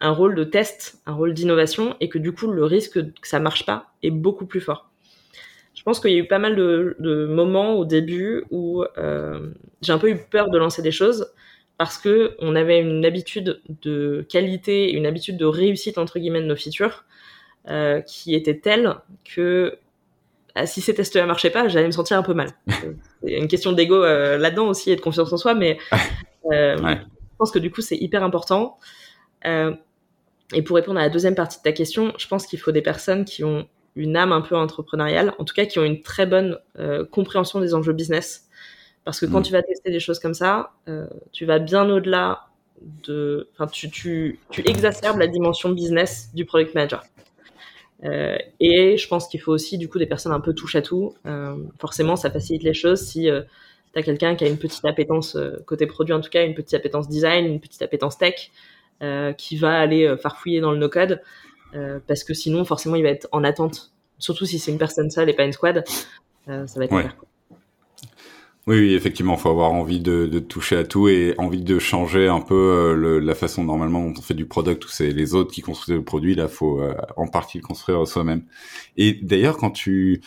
un 0.00 0.10
rôle 0.10 0.34
de 0.34 0.44
test, 0.44 1.00
un 1.06 1.14
rôle 1.14 1.34
d'innovation 1.34 1.96
et 2.00 2.08
que 2.08 2.18
du 2.18 2.32
coup, 2.32 2.50
le 2.50 2.64
risque 2.64 3.00
que 3.00 3.28
ça 3.28 3.40
marche 3.40 3.64
pas 3.64 3.92
est 4.02 4.10
beaucoup 4.10 4.46
plus 4.46 4.60
fort. 4.60 4.90
Je 5.74 5.82
pense 5.82 6.00
qu'il 6.00 6.10
y 6.10 6.14
a 6.14 6.18
eu 6.18 6.26
pas 6.26 6.38
mal 6.38 6.56
de, 6.56 6.96
de 6.98 7.26
moments 7.26 7.74
au 7.74 7.84
début 7.84 8.44
où 8.50 8.84
euh, 8.98 9.50
j'ai 9.82 9.92
un 9.92 9.98
peu 9.98 10.10
eu 10.10 10.16
peur 10.16 10.50
de 10.50 10.58
lancer 10.58 10.82
des 10.82 10.90
choses 10.90 11.32
parce 11.78 11.98
que 11.98 12.34
on 12.38 12.56
avait 12.56 12.80
une 12.80 13.04
habitude 13.04 13.60
de 13.82 14.26
qualité, 14.28 14.92
une 14.92 15.06
habitude 15.06 15.36
de 15.36 15.44
réussite 15.44 15.98
entre 15.98 16.18
guillemets 16.18 16.40
de 16.40 16.46
nos 16.46 16.56
features 16.56 17.04
euh, 17.68 18.00
qui 18.00 18.34
était 18.34 18.58
telle 18.58 18.94
que 19.24 19.78
ah, 20.54 20.66
si 20.66 20.80
ces 20.80 20.94
tests-là 20.94 21.26
marchaient 21.26 21.50
pas, 21.50 21.68
j'allais 21.68 21.86
me 21.86 21.92
sentir 21.92 22.16
un 22.16 22.22
peu 22.22 22.32
mal. 22.32 22.48
Il 23.22 23.30
y 23.30 23.34
a 23.34 23.38
une 23.38 23.48
question 23.48 23.72
d'ego 23.72 24.02
euh, 24.02 24.38
là-dedans 24.38 24.68
aussi 24.68 24.90
et 24.90 24.96
de 24.96 25.02
confiance 25.02 25.30
en 25.30 25.36
soi, 25.36 25.54
mais 25.54 25.78
je 27.36 27.38
pense 27.38 27.50
que 27.50 27.58
du 27.58 27.70
coup 27.70 27.82
c'est 27.82 27.96
hyper 27.96 28.22
important. 28.22 28.78
Euh, 29.44 29.74
et 30.54 30.62
pour 30.62 30.76
répondre 30.76 30.98
à 30.98 31.02
la 31.02 31.10
deuxième 31.10 31.34
partie 31.34 31.58
de 31.58 31.62
ta 31.62 31.72
question, 31.72 32.14
je 32.16 32.26
pense 32.28 32.46
qu'il 32.46 32.58
faut 32.58 32.72
des 32.72 32.80
personnes 32.80 33.26
qui 33.26 33.44
ont 33.44 33.68
une 33.94 34.16
âme 34.16 34.32
un 34.32 34.40
peu 34.40 34.56
entrepreneuriale, 34.56 35.34
en 35.38 35.44
tout 35.44 35.54
cas 35.54 35.66
qui 35.66 35.78
ont 35.78 35.84
une 35.84 36.00
très 36.00 36.24
bonne 36.24 36.58
euh, 36.78 37.04
compréhension 37.04 37.60
des 37.60 37.74
enjeux 37.74 37.92
business 37.92 38.48
parce 39.04 39.20
que 39.20 39.26
quand 39.26 39.40
mm. 39.40 39.44
tu 39.44 39.52
vas 39.52 39.62
tester 39.62 39.90
des 39.90 40.00
choses 40.00 40.18
comme 40.18 40.32
ça, 40.32 40.72
euh, 40.88 41.06
tu 41.30 41.44
vas 41.44 41.58
bien 41.58 41.88
au-delà 41.90 42.48
de, 43.04 43.50
enfin, 43.52 43.66
tu, 43.66 43.90
tu, 43.90 44.40
tu 44.50 44.66
exacerbes 44.66 45.18
la 45.18 45.26
dimension 45.26 45.68
business 45.68 46.30
du 46.34 46.46
product 46.46 46.74
manager. 46.74 47.04
Euh, 48.04 48.38
et 48.60 48.96
je 48.96 49.08
pense 49.08 49.28
qu'il 49.28 49.40
faut 49.40 49.52
aussi 49.52 49.78
du 49.78 49.90
coup 49.90 49.98
des 49.98 50.06
personnes 50.06 50.32
un 50.32 50.40
peu 50.40 50.54
touche 50.54 50.74
à 50.74 50.82
tout. 50.82 51.14
Forcément, 51.78 52.16
ça 52.16 52.30
facilite 52.30 52.62
les 52.62 52.74
choses 52.74 53.00
si 53.00 53.28
tu 53.96 54.00
as 54.00 54.02
quelqu'un 54.02 54.34
qui 54.36 54.44
a 54.44 54.48
une 54.48 54.58
petite 54.58 54.84
appétence 54.84 55.36
euh, 55.36 55.56
côté 55.66 55.86
produit 55.86 56.14
en 56.14 56.20
tout 56.20 56.30
cas, 56.30 56.44
une 56.44 56.54
petite 56.54 56.74
appétence 56.74 57.08
design, 57.08 57.46
une 57.46 57.60
petite 57.60 57.82
appétence 57.82 58.18
tech, 58.18 58.50
euh, 59.02 59.32
qui 59.32 59.56
va 59.56 59.78
aller 59.78 60.14
farfouiller 60.20 60.60
dans 60.60 60.72
le 60.72 60.78
no-code, 60.78 61.22
parce 62.06 62.24
que 62.24 62.32
sinon 62.32 62.64
forcément 62.64 62.96
il 62.96 63.02
va 63.02 63.10
être 63.10 63.28
en 63.32 63.44
attente. 63.44 63.92
Surtout 64.18 64.46
si 64.46 64.58
c'est 64.58 64.72
une 64.72 64.78
personne 64.78 65.10
seule 65.10 65.28
et 65.28 65.34
pas 65.34 65.44
une 65.44 65.52
squad, 65.52 65.84
ça 66.46 66.64
va 66.76 66.84
être 66.84 66.92
ouais. 66.94 67.04
Oui, 68.68 68.80
oui, 68.80 68.94
effectivement, 68.94 69.36
faut 69.36 69.48
avoir 69.48 69.72
envie 69.72 70.00
de, 70.00 70.26
de, 70.26 70.40
toucher 70.40 70.76
à 70.76 70.82
tout 70.82 71.06
et 71.06 71.36
envie 71.38 71.62
de 71.62 71.78
changer 71.78 72.26
un 72.26 72.40
peu 72.40 72.54
euh, 72.54 72.94
le, 72.96 73.20
la 73.20 73.36
façon 73.36 73.62
normalement 73.62 74.00
dont 74.00 74.14
on 74.18 74.22
fait 74.22 74.34
du 74.34 74.44
product 74.46 74.84
où 74.84 74.88
c'est 74.88 75.12
les 75.12 75.36
autres 75.36 75.52
qui 75.52 75.62
construisent 75.62 75.96
le 75.96 76.02
produit. 76.02 76.34
Là, 76.34 76.48
faut 76.48 76.80
euh, 76.80 76.92
en 77.16 77.28
partie 77.28 77.58
le 77.58 77.62
construire 77.62 78.04
soi-même. 78.08 78.42
Et 78.96 79.20
d'ailleurs, 79.22 79.56
quand 79.56 79.70
tu 79.70 80.20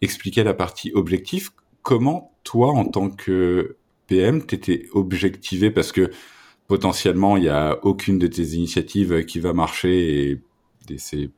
expliquais 0.00 0.42
la 0.42 0.54
partie 0.54 0.90
objectif, 0.92 1.50
comment 1.82 2.33
toi, 2.44 2.70
en 2.70 2.84
tant 2.84 3.10
que 3.10 3.76
PM, 4.06 4.44
t'étais 4.44 4.86
objectivé 4.92 5.70
parce 5.70 5.92
que 5.92 6.10
potentiellement, 6.68 7.36
il 7.36 7.44
y 7.44 7.48
a 7.48 7.78
aucune 7.82 8.18
de 8.18 8.26
tes 8.26 8.42
initiatives 8.42 9.24
qui 9.24 9.40
va 9.40 9.52
marcher 9.52 10.30
et, 10.30 10.42
et 10.90 10.98
c'est, 10.98 11.30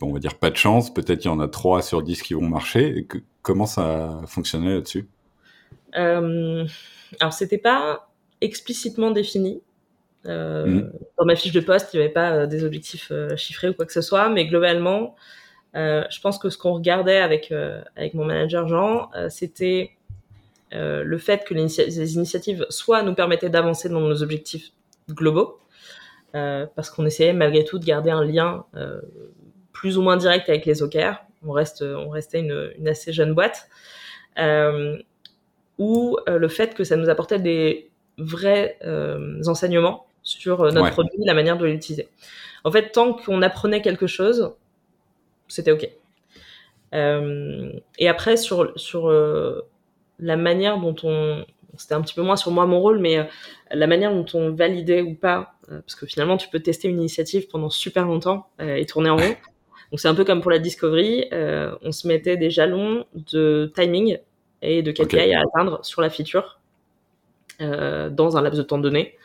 on 0.00 0.12
va 0.12 0.18
dire, 0.18 0.34
pas 0.34 0.50
de 0.50 0.56
chance. 0.56 0.92
Peut-être 0.92 1.24
il 1.24 1.28
y 1.28 1.30
en 1.30 1.40
a 1.40 1.48
trois 1.48 1.82
sur 1.82 2.02
dix 2.02 2.22
qui 2.22 2.34
vont 2.34 2.48
marcher. 2.48 3.04
que, 3.08 3.18
comment 3.42 3.66
ça 3.66 4.20
fonctionnait 4.26 4.74
là-dessus? 4.74 5.08
Euh, 5.96 6.66
alors, 7.20 7.32
c'était 7.32 7.58
pas 7.58 8.10
explicitement 8.40 9.10
défini. 9.10 9.62
Euh, 10.26 10.66
mm. 10.66 10.92
Dans 11.18 11.24
ma 11.24 11.36
fiche 11.36 11.52
de 11.52 11.60
poste, 11.60 11.92
il 11.92 11.98
n'y 11.98 12.04
avait 12.04 12.12
pas 12.12 12.32
euh, 12.32 12.46
des 12.46 12.64
objectifs 12.64 13.08
euh, 13.10 13.36
chiffrés 13.36 13.68
ou 13.68 13.74
quoi 13.74 13.86
que 13.86 13.92
ce 13.92 14.00
soit, 14.00 14.28
mais 14.28 14.46
globalement, 14.46 15.14
je 15.74 16.20
pense 16.20 16.38
que 16.38 16.50
ce 16.50 16.58
qu'on 16.58 16.72
regardait 16.72 17.18
avec 17.18 17.52
avec 17.96 18.14
mon 18.14 18.24
manager 18.24 18.68
Jean, 18.68 19.10
c'était 19.28 19.93
le 20.74 21.18
fait 21.18 21.44
que 21.44 21.54
les, 21.54 22.14
initiatives 22.16 22.66
soit 22.68 23.02
nous 23.02 23.14
permettaient 23.14 23.48
d'avancer 23.48 23.88
dans 23.88 24.00
nos 24.00 24.22
objectifs 24.22 24.72
globaux, 25.08 25.58
parce 26.32 26.90
qu'on 26.90 27.06
essayait 27.06 27.32
malgré 27.32 27.64
tout 27.64 27.78
de 27.78 27.84
garder 27.84 28.10
un 28.10 28.24
lien 28.24 28.64
plus 29.72 29.98
ou 29.98 30.02
moins 30.02 30.16
direct 30.16 30.48
avec 30.48 30.66
les 30.66 30.82
OKR. 30.82 31.22
On 31.46 31.52
reste, 31.52 31.82
on 31.82 32.08
restait 32.08 32.40
une, 32.40 32.72
une 32.78 32.88
assez 32.88 33.12
jeune 33.12 33.34
boîte. 33.34 33.68
Euh, 34.38 34.96
ou 35.78 36.16
euh, 36.28 36.38
le 36.38 36.48
fait 36.48 36.74
que 36.74 36.84
ça 36.84 36.96
nous 36.96 37.08
apportait 37.08 37.38
des 37.38 37.90
vrais 38.18 38.78
euh, 38.84 39.40
enseignements 39.46 40.06
sur 40.22 40.62
euh, 40.62 40.70
notre 40.70 40.90
produit, 40.90 41.18
la 41.24 41.34
manière 41.34 41.58
de 41.58 41.66
l'utiliser. 41.66 42.08
En 42.62 42.70
fait, 42.70 42.90
tant 42.90 43.14
qu'on 43.14 43.42
apprenait 43.42 43.82
quelque 43.82 44.06
chose, 44.06 44.52
c'était 45.48 45.72
OK. 45.72 45.88
et 46.92 48.08
après, 48.08 48.36
sur, 48.36 48.72
sur 48.78 49.08
la 50.18 50.36
manière 50.36 50.78
dont 50.78 50.96
on... 51.02 51.44
C'était 51.76 51.94
un 51.94 52.02
petit 52.02 52.14
peu 52.14 52.22
moins 52.22 52.36
sur 52.36 52.52
moi 52.52 52.66
mon 52.66 52.78
rôle, 52.80 53.00
mais 53.00 53.28
la 53.72 53.88
manière 53.88 54.12
dont 54.12 54.26
on 54.34 54.52
validait 54.52 55.02
ou 55.02 55.14
pas, 55.14 55.56
parce 55.66 55.96
que 55.96 56.06
finalement, 56.06 56.36
tu 56.36 56.48
peux 56.48 56.60
tester 56.60 56.86
une 56.86 56.98
initiative 56.98 57.48
pendant 57.48 57.68
super 57.68 58.06
longtemps 58.06 58.46
et 58.60 58.86
tourner 58.86 59.10
en 59.10 59.16
rond. 59.16 59.34
Donc 59.90 59.98
c'est 59.98 60.06
un 60.06 60.14
peu 60.14 60.24
comme 60.24 60.40
pour 60.40 60.52
la 60.52 60.60
discovery, 60.60 61.28
on 61.32 61.90
se 61.90 62.06
mettait 62.06 62.36
des 62.36 62.48
jalons 62.48 63.06
de 63.32 63.72
timing 63.74 64.18
et 64.62 64.82
de 64.82 64.92
KPI 64.92 65.34
à 65.34 65.40
atteindre 65.40 65.84
sur 65.84 66.00
la 66.00 66.10
feature 66.10 66.60
euh, 67.60 68.10
dans 68.10 68.36
un 68.36 68.42
laps 68.42 68.58
de 68.58 68.64
temps 68.64 68.78
donné 68.78 69.16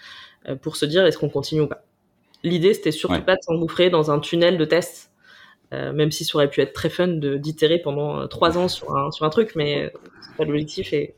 euh, 0.47 0.55
pour 0.55 0.75
se 0.75 0.85
dire 0.85 1.03
est-ce 1.05 1.17
qu'on 1.17 1.29
continue 1.29 1.61
ou 1.61 1.67
pas. 1.67 1.83
L'idée, 2.43 2.75
c'était 2.75 2.91
surtout 2.91 3.21
pas 3.23 3.35
de 3.35 3.41
s'engouffrer 3.41 3.89
dans 3.89 4.11
un 4.11 4.19
tunnel 4.19 4.57
de 4.57 4.65
tests, 4.65 5.08
euh, 5.73 5.93
même 5.93 6.11
si 6.11 6.25
ça 6.25 6.35
aurait 6.35 6.49
pu 6.49 6.61
être 6.61 6.73
très 6.73 6.89
fun 6.89 7.07
d'itérer 7.07 7.79
pendant 7.79 8.27
trois 8.27 8.57
ans 8.57 8.67
sur 8.67 8.95
un, 8.95 9.11
sur 9.11 9.25
un 9.25 9.29
truc, 9.29 9.51
mais 9.55 9.91
c'est 10.21 10.35
pas 10.35 10.45
l'objectif 10.45 10.93
et, 10.93 11.15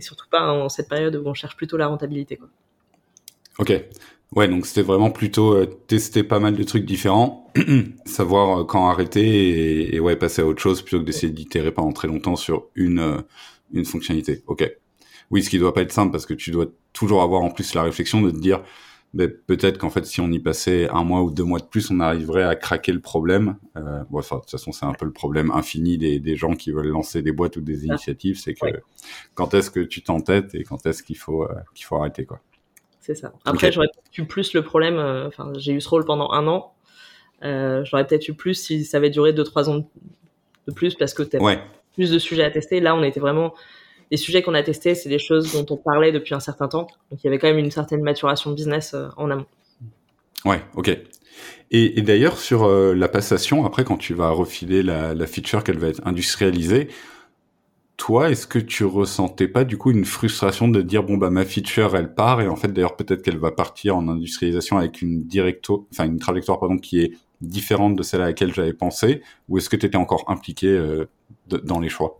surtout 0.00 0.26
pas 0.28 0.52
en 0.52 0.68
cette 0.68 0.88
période 0.88 1.14
où 1.14 1.22
on 1.26 1.34
cherche 1.34 1.56
plutôt 1.56 1.76
la 1.76 1.86
rentabilité. 1.86 2.40
Ok. 3.58 3.72
Ouais, 4.36 4.46
donc 4.46 4.64
c'était 4.66 4.82
vraiment 4.82 5.10
plutôt 5.10 5.54
euh, 5.54 5.66
tester 5.66 6.22
pas 6.22 6.38
mal 6.38 6.54
de 6.54 6.62
trucs 6.62 6.84
différents, 6.84 7.52
savoir 8.04 8.60
euh, 8.60 8.64
quand 8.64 8.88
arrêter 8.88 9.92
et, 9.94 9.98
ouais 9.98 10.14
passer 10.14 10.42
à 10.42 10.46
autre 10.46 10.62
chose 10.62 10.82
plutôt 10.82 11.00
que 11.00 11.04
d'essayer 11.04 11.32
d'itérer 11.32 11.72
pendant 11.72 11.92
très 11.92 12.06
longtemps 12.06 12.36
sur 12.36 12.68
une 12.76 13.00
euh, 13.00 13.20
une 13.72 13.84
fonctionnalité. 13.84 14.42
Ok. 14.46 14.70
Oui, 15.30 15.42
ce 15.42 15.50
qui 15.50 15.58
doit 15.58 15.74
pas 15.74 15.82
être 15.82 15.92
simple 15.92 16.12
parce 16.12 16.26
que 16.26 16.34
tu 16.34 16.52
dois 16.52 16.66
toujours 16.92 17.22
avoir 17.22 17.42
en 17.42 17.50
plus 17.50 17.74
la 17.74 17.82
réflexion 17.82 18.20
de 18.22 18.30
te 18.30 18.38
dire 18.38 18.62
ben, 19.12 19.30
peut-être 19.46 19.78
qu'en 19.78 19.90
fait 19.90 20.06
si 20.06 20.20
on 20.20 20.30
y 20.30 20.38
passait 20.38 20.88
un 20.90 21.04
mois 21.04 21.22
ou 21.22 21.30
deux 21.30 21.44
mois 21.44 21.58
de 21.58 21.64
plus, 21.64 21.90
on 21.90 22.00
arriverait 22.00 22.44
à 22.44 22.54
craquer 22.54 22.92
le 22.92 23.00
problème. 23.00 23.56
Euh, 23.76 24.02
bon, 24.10 24.20
de 24.20 24.24
toute 24.24 24.50
façon, 24.50 24.72
c'est 24.72 24.86
un 24.86 24.92
peu 24.92 25.04
le 25.04 25.12
problème 25.12 25.50
infini 25.50 25.98
des, 25.98 26.20
des 26.20 26.36
gens 26.36 26.54
qui 26.54 26.70
veulent 26.70 26.88
lancer 26.88 27.22
des 27.22 27.32
boîtes 27.32 27.56
ou 27.56 27.60
des 27.60 27.86
initiatives, 27.86 28.38
c'est 28.38 28.54
que 28.54 28.66
quand 29.34 29.54
est-ce 29.54 29.70
que 29.70 29.80
tu 29.80 30.02
t'entêtes 30.02 30.54
et 30.54 30.64
quand 30.64 30.86
est-ce 30.86 31.02
qu'il 31.02 31.18
faut 31.18 31.46
qu'il 31.74 31.86
faut 31.86 31.96
arrêter 31.96 32.24
quoi. 32.24 32.40
C'est 33.00 33.14
ça. 33.14 33.32
Après, 33.44 33.72
j'aurais 33.72 33.88
peut-être 33.88 34.18
eu 34.18 34.26
plus 34.26 34.52
le 34.52 34.62
problème. 34.62 34.98
Euh, 34.98 35.26
enfin, 35.26 35.52
j'ai 35.56 35.72
eu 35.72 35.80
ce 35.80 35.88
rôle 35.88 36.04
pendant 36.04 36.30
un 36.32 36.46
an. 36.46 36.74
Euh, 37.42 37.82
j'aurais 37.84 38.06
peut-être 38.06 38.28
eu 38.28 38.34
plus 38.34 38.54
si 38.54 38.84
ça 38.84 38.98
avait 38.98 39.10
duré 39.10 39.32
2-3 39.32 39.70
ans 39.70 39.90
de 40.68 40.72
plus 40.72 40.94
parce 40.94 41.14
que 41.14 41.22
tu 41.22 41.38
ouais. 41.38 41.58
plus 41.94 42.10
de 42.10 42.18
sujets 42.18 42.44
à 42.44 42.50
tester. 42.50 42.80
Là, 42.80 42.94
on 42.94 43.02
était 43.02 43.20
vraiment 43.20 43.54
les 44.10 44.16
sujets 44.16 44.42
qu'on 44.42 44.54
a 44.54 44.62
testés, 44.62 44.94
c'est 44.94 45.08
des 45.08 45.18
choses 45.18 45.52
dont 45.52 45.66
on 45.70 45.76
parlait 45.76 46.12
depuis 46.12 46.34
un 46.34 46.40
certain 46.40 46.68
temps. 46.68 46.88
Donc 47.10 47.22
il 47.22 47.24
y 47.24 47.28
avait 47.28 47.38
quand 47.38 47.48
même 47.48 47.58
une 47.58 47.70
certaine 47.70 48.02
maturation 48.02 48.52
business 48.52 48.94
en 49.16 49.30
amont. 49.30 49.46
Ouais, 50.44 50.62
ok. 50.74 50.96
Et, 51.70 52.02
d'ailleurs, 52.02 52.38
sur 52.38 52.68
la 52.68 53.08
passation, 53.08 53.64
après, 53.64 53.84
quand 53.84 53.96
tu 53.96 54.14
vas 54.14 54.30
refiler 54.30 54.82
la, 54.82 55.14
la 55.14 55.26
feature 55.28 55.62
qu'elle 55.62 55.78
va 55.78 55.88
être 55.88 56.04
industrialisée, 56.04 56.88
toi, 58.00 58.30
est-ce 58.30 58.46
que 58.46 58.58
tu 58.58 58.86
ressentais 58.86 59.46
pas 59.46 59.64
du 59.64 59.76
coup 59.76 59.90
une 59.90 60.06
frustration 60.06 60.68
de 60.68 60.80
dire 60.80 61.02
bon 61.02 61.18
bah 61.18 61.28
ma 61.28 61.44
feature 61.44 61.94
elle 61.94 62.14
part 62.14 62.40
et 62.40 62.48
en 62.48 62.56
fait 62.56 62.68
d'ailleurs 62.68 62.96
peut-être 62.96 63.20
qu'elle 63.20 63.36
va 63.36 63.50
partir 63.50 63.94
en 63.94 64.08
industrialisation 64.08 64.78
avec 64.78 65.02
une 65.02 65.24
directo, 65.24 65.86
enfin 65.92 66.06
une 66.06 66.18
trajectoire 66.18 66.58
pardon 66.58 66.78
qui 66.78 67.02
est 67.02 67.12
différente 67.42 67.96
de 67.96 68.02
celle 68.02 68.22
à 68.22 68.28
laquelle 68.28 68.54
j'avais 68.54 68.72
pensé 68.72 69.20
ou 69.50 69.58
est-ce 69.58 69.68
que 69.68 69.76
tu 69.76 69.84
étais 69.84 69.98
encore 69.98 70.24
impliqué 70.28 70.68
euh, 70.68 71.10
dans 71.46 71.78
les 71.78 71.90
choix? 71.90 72.19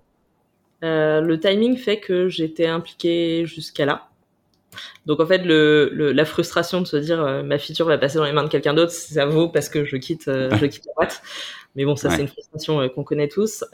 Euh, 0.84 1.20
Le 1.20 1.38
timing 1.38 1.76
fait 1.76 2.00
que 2.00 2.28
j'étais 2.28 2.66
impliqué 2.66 3.44
jusqu'à 3.46 3.86
là. 3.86 4.08
Donc 5.04 5.18
en 5.18 5.26
fait 5.26 5.44
le, 5.44 5.90
la 5.92 6.24
frustration 6.24 6.80
de 6.80 6.86
se 6.86 6.96
dire 6.96 7.20
euh, 7.20 7.42
ma 7.42 7.58
feature 7.58 7.86
va 7.86 7.98
passer 7.98 8.18
dans 8.18 8.24
les 8.24 8.32
mains 8.32 8.44
de 8.44 8.48
quelqu'un 8.48 8.72
d'autre, 8.72 8.92
ça 8.92 9.26
vaut 9.26 9.48
parce 9.48 9.68
que 9.68 9.84
je 9.84 9.96
quitte 9.96 10.26
je 10.26 10.66
quitte 10.66 10.86
la 10.86 10.92
boîte. 10.94 11.22
Mais 11.74 11.84
bon 11.84 11.96
ça 11.96 12.10
c'est 12.10 12.22
une 12.22 12.28
frustration 12.28 12.88
qu'on 12.88 13.02
connaît 13.02 13.28
tous 13.28 13.64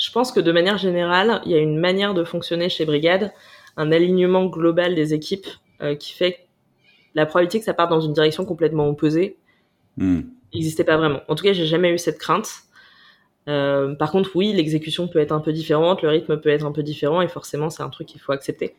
je 0.00 0.10
pense 0.10 0.32
que 0.32 0.40
de 0.40 0.50
manière 0.50 0.78
générale, 0.78 1.42
il 1.44 1.52
y 1.52 1.54
a 1.54 1.58
une 1.58 1.78
manière 1.78 2.14
de 2.14 2.24
fonctionner 2.24 2.68
chez 2.68 2.84
Brigade, 2.84 3.32
un 3.76 3.92
alignement 3.92 4.46
global 4.46 4.94
des 4.94 5.14
équipes 5.14 5.46
euh, 5.82 5.94
qui 5.94 6.12
fait 6.12 6.32
que 6.32 6.38
la 7.14 7.26
probabilité 7.26 7.58
que 7.58 7.64
ça 7.64 7.74
parte 7.74 7.90
dans 7.90 8.00
une 8.00 8.12
direction 8.12 8.44
complètement 8.44 8.88
opposée 8.88 9.36
hmm. 9.98 10.20
n'existait 10.54 10.84
pas 10.84 10.96
vraiment. 10.96 11.20
En 11.28 11.34
tout 11.34 11.44
cas, 11.44 11.52
j'ai 11.52 11.66
jamais 11.66 11.92
eu 11.92 11.98
cette 11.98 12.18
crainte. 12.18 12.50
Euh, 13.48 13.94
par 13.94 14.10
contre, 14.10 14.30
oui, 14.34 14.52
l'exécution 14.52 15.08
peut 15.08 15.18
être 15.18 15.32
un 15.32 15.40
peu 15.40 15.52
différente, 15.52 16.02
le 16.02 16.08
rythme 16.08 16.38
peut 16.38 16.50
être 16.50 16.66
un 16.66 16.72
peu 16.72 16.82
différent, 16.82 17.22
et 17.22 17.28
forcément, 17.28 17.70
c'est 17.70 17.82
un 17.82 17.88
truc 17.88 18.06
qu'il 18.06 18.20
faut 18.20 18.32
accepter. 18.32 18.74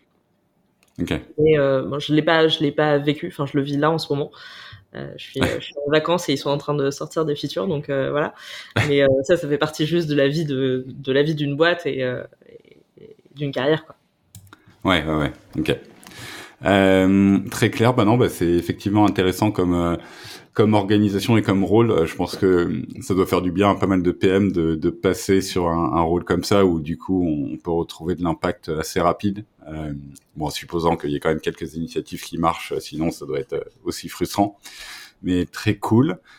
Okay. 1.01 1.21
Et 1.43 1.57
euh, 1.57 1.99
je 1.99 2.13
l'ai 2.13 2.21
pas, 2.21 2.47
je 2.47 2.59
l'ai 2.59 2.71
pas 2.71 2.97
vécu. 2.97 3.27
Enfin, 3.27 3.45
je 3.45 3.57
le 3.57 3.63
vis 3.63 3.77
là 3.77 3.89
en 3.89 3.97
ce 3.97 4.11
moment. 4.11 4.31
Euh, 4.93 5.09
je, 5.17 5.23
suis, 5.23 5.41
je, 5.41 5.63
suis, 5.63 5.73
en 5.87 5.89
vacances 5.89 6.27
et 6.27 6.33
ils 6.33 6.37
sont 6.37 6.49
en 6.49 6.57
train 6.57 6.73
de 6.73 6.91
sortir 6.91 7.25
des 7.25 7.35
features, 7.35 7.67
donc 7.67 7.89
voilà. 7.89 8.33
Mais 8.87 9.03
ça, 9.23 9.37
ça 9.37 9.47
fait 9.47 9.57
partie 9.57 9.85
juste 9.85 10.07
de 10.07 10.15
la 10.15 10.27
vie 10.27 10.45
de, 10.45 10.85
de 10.87 11.11
la 11.11 11.23
vie 11.23 11.33
d'une 11.33 11.55
boîte 11.55 11.85
et, 11.85 12.01
et 12.01 13.15
d'une 13.35 13.51
carrière, 13.51 13.85
quoi. 13.85 13.95
Ouais, 14.83 15.03
ouais, 15.03 15.15
ouais. 15.15 15.31
Ok. 15.57 17.49
très 17.49 17.69
clair. 17.69 17.93
Bah 17.93 18.05
non, 18.05 18.17
bah 18.17 18.29
c'est 18.29 18.49
effectivement 18.49 19.05
intéressant 19.05 19.51
comme 19.51 19.97
comme 20.53 20.73
organisation 20.73 21.37
et 21.37 21.41
comme 21.41 21.63
rôle, 21.63 21.91
euh, 21.91 22.05
je 22.05 22.15
pense 22.15 22.35
que 22.35 22.83
ça 23.01 23.13
doit 23.13 23.25
faire 23.25 23.41
du 23.41 23.51
bien 23.51 23.71
à 23.71 23.75
pas 23.75 23.87
mal 23.87 24.03
de 24.03 24.11
PM 24.11 24.51
de, 24.51 24.75
de 24.75 24.89
passer 24.89 25.41
sur 25.41 25.69
un, 25.69 25.93
un, 25.93 26.01
rôle 26.01 26.25
comme 26.25 26.43
ça 26.43 26.65
où 26.65 26.79
du 26.79 26.97
coup 26.97 27.25
on 27.25 27.57
peut 27.57 27.71
retrouver 27.71 28.15
de 28.15 28.23
l'impact 28.23 28.69
assez 28.69 28.99
rapide. 28.99 29.45
Euh, 29.67 29.93
bon, 30.35 30.47
en 30.47 30.49
supposant 30.49 30.97
qu'il 30.97 31.11
y 31.11 31.15
ait 31.15 31.19
quand 31.19 31.29
même 31.29 31.39
quelques 31.39 31.75
initiatives 31.75 32.21
qui 32.23 32.37
marchent, 32.37 32.77
sinon 32.79 33.11
ça 33.11 33.25
doit 33.25 33.39
être 33.39 33.53
euh, 33.53 33.63
aussi 33.83 34.09
frustrant. 34.09 34.57
Mais 35.23 35.45
très 35.45 35.75
cool. 35.75 36.17